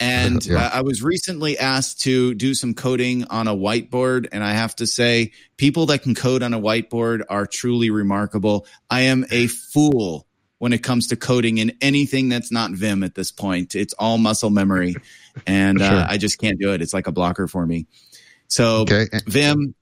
[0.02, 0.66] Uh, and yeah.
[0.66, 4.28] uh, I was recently asked to do some coding on a whiteboard.
[4.32, 8.66] And I have to say, people that can code on a whiteboard are truly remarkable.
[8.90, 10.28] I am a fool
[10.58, 13.76] when it comes to coding in anything that's not Vim at this point.
[13.76, 14.96] It's all muscle memory.
[15.48, 16.00] And uh, sure.
[16.00, 16.82] uh, I just can't do it.
[16.82, 17.88] It's like a blocker for me.
[18.48, 19.08] So, okay.
[19.26, 19.74] Vim,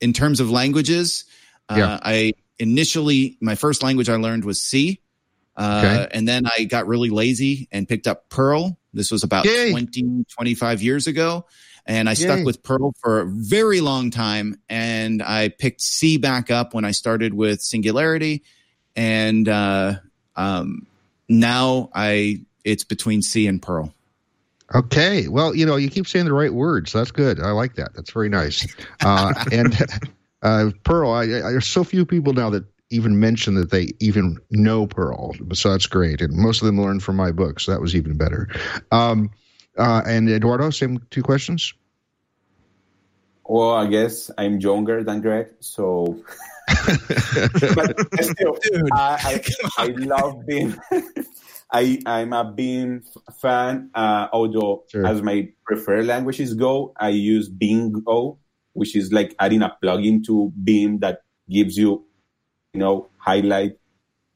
[0.00, 1.24] in terms of languages,
[1.68, 1.98] uh.
[2.02, 5.00] I initially, my first language I learned was C.
[5.56, 6.18] Uh, okay.
[6.18, 8.76] And then I got really lazy and picked up Perl.
[8.94, 9.70] This was about Yay.
[9.70, 11.46] 20, 25 years ago.
[11.86, 12.16] And I Yay.
[12.16, 14.58] stuck with Perl for a very long time.
[14.68, 18.42] And I picked C back up when I started with Singularity.
[18.96, 19.96] And uh,
[20.36, 20.86] um,
[21.28, 23.92] now I it's between C and Perl.
[24.74, 25.28] Okay.
[25.28, 26.92] Well, you know, you keep saying the right words.
[26.92, 27.38] That's good.
[27.40, 27.94] I like that.
[27.94, 28.66] That's very nice.
[29.04, 29.78] Uh, and
[30.42, 32.64] uh, Perl, I, I, there's so few people now that
[32.94, 35.34] even mention that they even know Perl.
[35.52, 36.20] So that's great.
[36.20, 37.58] And most of them learned from my book.
[37.58, 38.48] So that was even better.
[38.92, 39.30] Um,
[39.76, 41.74] uh, and Eduardo, same two questions.
[43.44, 46.22] Well, I guess I'm younger than Greg, so.
[46.66, 48.58] but still,
[48.92, 49.42] I, I,
[49.76, 50.76] I love being.
[51.72, 53.02] I I'm a Vim
[53.42, 53.90] fan.
[53.94, 55.06] Uh, although sure.
[55.06, 58.38] as my preferred languages go, I use vim-go,
[58.72, 62.06] which is like adding a plugin to Vim that gives you you
[62.74, 63.78] know, highlight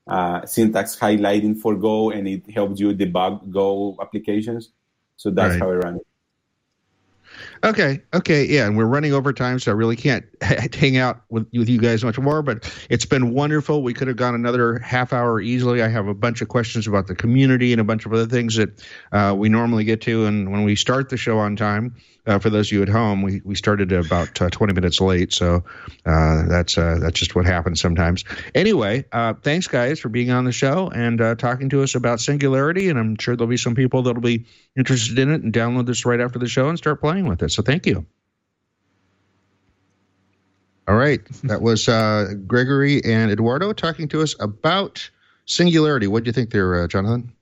[0.07, 4.73] uh, syntax highlighting for Go, and it helps you debug Go applications.
[5.17, 5.61] So that's right.
[5.61, 6.07] how I run it.
[7.65, 8.01] Okay.
[8.15, 8.45] Okay.
[8.47, 8.67] Yeah.
[8.67, 12.05] And we're running over time, so I really can't hang out with, with you guys
[12.05, 13.83] much more, but it's been wonderful.
[13.83, 15.83] We could have gone another half hour easily.
[15.83, 18.57] I have a bunch of questions about the community and a bunch of other things
[18.57, 18.83] that
[19.13, 20.27] uh, we normally get to.
[20.27, 21.97] And when we start the show on time,
[22.29, 25.33] uh, for those of you at home, we, we started about uh, 20 minutes late,
[25.33, 25.65] so
[26.05, 28.25] uh, that's uh, that's just what happens sometimes.
[28.55, 32.21] Anyway, uh, thanks guys for being on the show and uh, talking to us about
[32.21, 34.45] Singularity, and I'm sure there'll be some people that'll be
[34.77, 37.51] interested in it and download this right after the show and start playing with it.
[37.51, 38.05] So thank you.
[40.87, 45.09] All right, that was Gregory and Eduardo talking to us about
[45.47, 46.07] Singularity.
[46.07, 47.33] What do you think there, Jonathan?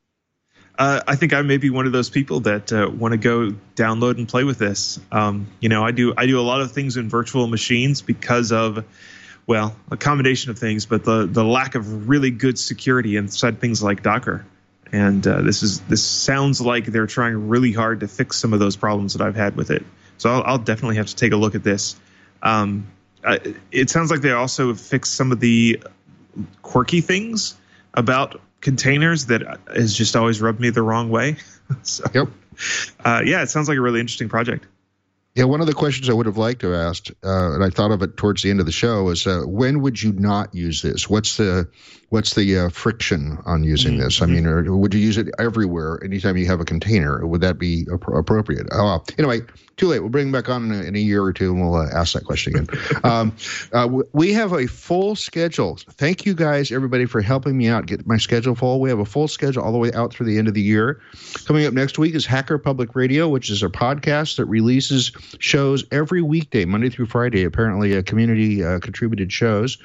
[0.79, 3.55] Uh, I think I may be one of those people that uh, want to go
[3.74, 5.01] download and play with this.
[5.11, 8.53] Um, you know, I do I do a lot of things in virtual machines because
[8.53, 8.85] of
[9.47, 13.83] well, a combination of things, but the the lack of really good security inside things
[13.83, 14.45] like Docker.
[14.93, 18.59] And uh, this is this sounds like they're trying really hard to fix some of
[18.59, 19.85] those problems that I've had with it.
[20.18, 21.97] So I'll, I'll definitely have to take a look at this.
[22.43, 22.89] Um,
[23.72, 25.83] it sounds like they also fixed some of the
[26.62, 27.57] quirky things
[27.95, 31.36] about containers that has just always rubbed me the wrong way.
[31.82, 32.28] so, yep.
[33.04, 34.66] Uh, yeah, it sounds like a really interesting project.
[35.34, 37.68] Yeah, one of the questions I would have liked to have asked, uh, and I
[37.68, 40.54] thought of it towards the end of the show, is uh, when would you not
[40.54, 41.11] use this?
[41.11, 41.68] What's the
[42.11, 44.02] what's the uh, friction on using mm-hmm.
[44.02, 44.22] this?
[44.22, 47.26] I mean, or would you use it everywhere anytime you have a container?
[47.26, 48.66] Would that be appropriate?
[48.72, 49.40] Oh, anyway,
[49.76, 50.00] too late.
[50.00, 51.88] We'll bring him back on in a, in a year or two, and we'll uh,
[51.92, 52.80] ask that question again.
[53.04, 53.36] um,
[53.72, 55.78] uh, we have a full schedule.
[55.92, 58.80] Thank you guys, everybody, for helping me out get my schedule full.
[58.80, 61.00] We have a full schedule all the way out through the end of the year.
[61.44, 65.84] Coming up next week is Hacker Public Radio, which is a podcast that releases shows
[65.90, 67.44] every weekday, Monday through Friday.
[67.44, 69.76] Apparently, a community uh, contributed shows.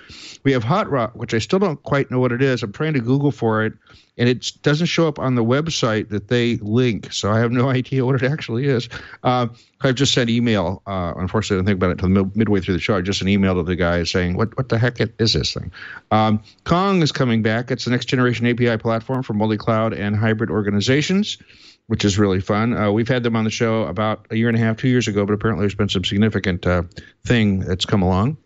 [0.43, 2.61] We have Hot Rock, which I still don't quite know what it is.
[2.63, 3.73] I'm trying to Google for it
[4.17, 7.11] and it doesn't show up on the website that they link.
[7.11, 8.89] So I have no idea what it actually is.
[9.23, 9.47] Uh,
[9.81, 10.83] I've just sent email.
[10.85, 13.01] Uh, unfortunately, I didn't think about it until midway through the show.
[13.01, 15.71] Just an email to the guy saying, "What what the heck is this thing?"
[16.11, 17.71] Um, Kong is coming back.
[17.71, 21.37] It's the next generation API platform for multi-cloud and hybrid organizations.
[21.87, 22.77] Which is really fun.
[22.77, 25.09] Uh, we've had them on the show about a year and a half, two years
[25.09, 26.83] ago, but apparently there's been some significant uh,
[27.25, 28.37] thing that's come along.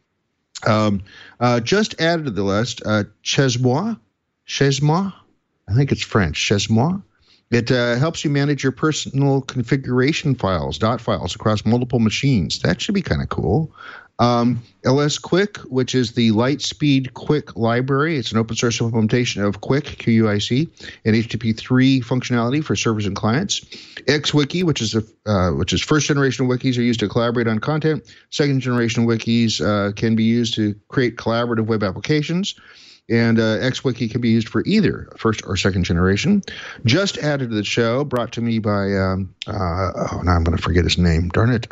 [0.66, 1.04] Um,
[1.40, 4.00] uh, just added to the list, uh, chezmoi,
[4.48, 5.14] chezmoi,
[5.68, 6.38] I think it's French.
[6.38, 7.04] chezmoi
[7.52, 12.60] It uh, helps you manage your personal configuration files, dot files across multiple machines.
[12.60, 13.74] That should be kind of cool.
[14.18, 18.18] Um, LSQUIC, which is the LiteSpeed QUIC library.
[18.18, 20.70] It's an open source implementation of Quick, QUIC,
[21.04, 23.60] and HTTP3 functionality for servers and clients.
[23.60, 27.60] XWiki, which is a, uh, which is first generation wikis are used to collaborate on
[27.60, 28.10] content.
[28.30, 32.56] Second generation wikis uh, can be used to create collaborative web applications.
[33.08, 36.42] And uh, XWiki can be used for either first or second generation.
[36.86, 40.58] Just added to the show, brought to me by, um, uh, oh, now I'm going
[40.58, 41.30] to forget his name.
[41.30, 41.68] Darn it.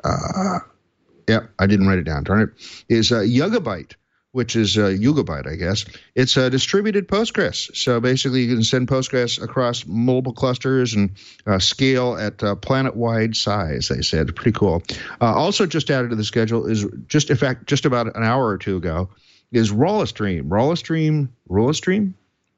[1.29, 2.23] Uh, yeah, I didn't write it down.
[2.23, 2.49] Darn it.
[2.89, 3.93] Is uh, Yugabyte,
[4.31, 5.85] which is uh, Yugabyte, I guess.
[6.15, 7.75] It's a distributed Postgres.
[7.75, 11.11] So basically, you can send Postgres across multiple clusters and
[11.45, 13.87] uh, scale at uh, planet-wide size.
[13.87, 14.83] They said pretty cool.
[15.21, 18.47] Uh, also, just added to the schedule is just in fact just about an hour
[18.47, 19.09] or two ago
[19.51, 20.49] is Rollistream.
[20.49, 21.29] Rollistream.
[21.49, 22.13] Rollistream.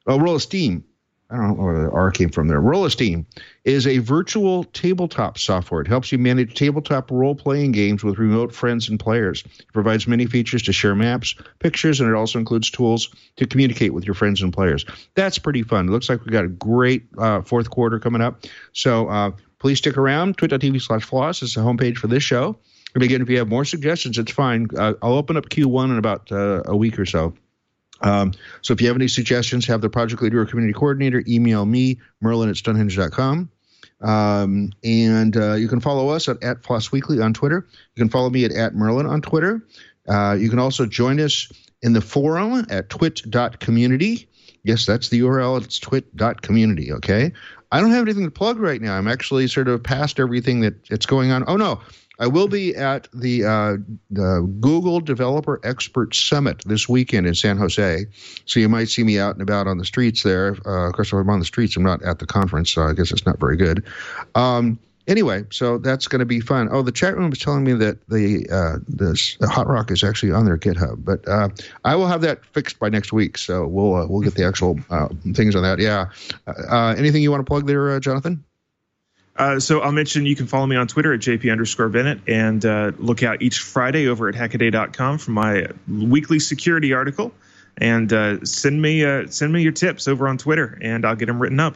[0.08, 0.84] Oh, Rolisteam.
[1.30, 2.62] I don't know where the R came from there.
[2.62, 3.26] Rolisteam
[3.64, 5.82] is a virtual tabletop software.
[5.82, 9.44] It helps you manage tabletop role playing games with remote friends and players.
[9.44, 13.94] It provides many features to share maps, pictures, and it also includes tools to communicate
[13.94, 14.86] with your friends and players.
[15.16, 15.88] That's pretty fun.
[15.88, 18.44] It looks like we got a great uh, fourth quarter coming up.
[18.74, 20.38] So uh, please stick around.
[20.38, 22.56] Twit.tv slash floss is the homepage for this show.
[22.94, 24.68] And again, if you have more suggestions, it's fine.
[24.78, 27.34] Uh, I'll open up Q1 in about uh, a week or so.
[28.06, 31.66] Um, so if you have any suggestions, have the project leader or community coordinator email
[31.66, 33.50] me, merlyn at stonehenge.com.
[34.02, 37.68] Um, and uh, you can follow us at, at Floss Weekly on Twitter.
[37.96, 39.66] You can follow me at, at Merlyn on Twitter.
[40.08, 41.52] Uh, you can also join us
[41.82, 44.28] in the forum at twit.community.
[44.64, 45.64] Yes, that's the URL.
[45.64, 46.92] It's twit.community.
[46.92, 47.32] Okay.
[47.72, 48.96] I don't have anything to plug right now.
[48.96, 51.44] I'm actually sort of past everything that it's going on.
[51.48, 51.82] Oh, no.
[52.20, 53.78] I will be at the uh,
[54.10, 58.06] the Google Developer Expert Summit this weekend in San Jose,
[58.46, 60.56] so you might see me out and about on the streets there.
[60.66, 62.94] Uh, of course, if I'm on the streets, I'm not at the conference, so I
[62.94, 63.84] guess it's not very good.
[64.36, 66.70] Um, anyway, so that's going to be fun.
[66.72, 70.04] Oh, the chat room is telling me that the uh, this the Hot Rock is
[70.04, 71.50] actually on their GitHub, but uh,
[71.84, 73.38] I will have that fixed by next week.
[73.38, 75.80] So we'll uh, we'll get the actual uh, things on that.
[75.80, 76.06] Yeah.
[76.48, 78.45] Uh, anything you want to plug there, uh, Jonathan?
[79.36, 82.66] Uh, so I'll mention you can follow me on Twitter at JP underscore Bennett and
[82.66, 87.34] uh, look out each Friday over at hackaday.com for my weekly security article.
[87.78, 91.26] And uh, send me uh, send me your tips over on Twitter, and I'll get
[91.26, 91.76] them written up.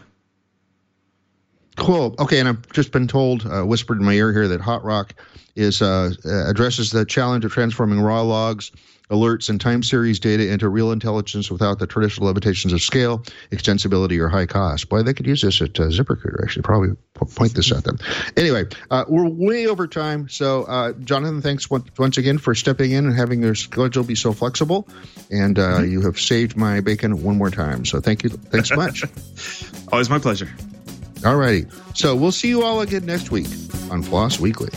[1.75, 2.15] Cool.
[2.19, 5.13] Okay, and I've just been told, uh, whispered in my ear here, that Hot Rock
[5.57, 8.71] is addresses the challenge of transforming raw logs
[9.09, 13.19] alerts and time series data into real intelligence without the traditional limitations of scale,
[13.51, 14.87] extensibility, or high cost.
[14.89, 16.43] Boy, they could use this at uh, ZipRecruiter.
[16.43, 17.97] Actually, probably point this at them.
[18.37, 20.29] Anyway, uh, we're way over time.
[20.29, 24.15] So, uh, Jonathan, thanks once, once again for stepping in and having your schedule be
[24.15, 24.87] so flexible.
[25.29, 25.91] And uh, mm-hmm.
[25.91, 27.85] you have saved my bacon one more time.
[27.85, 28.29] So, thank you.
[28.29, 29.03] Thanks so much.
[29.91, 30.49] Always my pleasure.
[31.25, 31.65] All righty.
[31.95, 33.47] So, we'll see you all again next week
[33.91, 34.71] on Floss Weekly.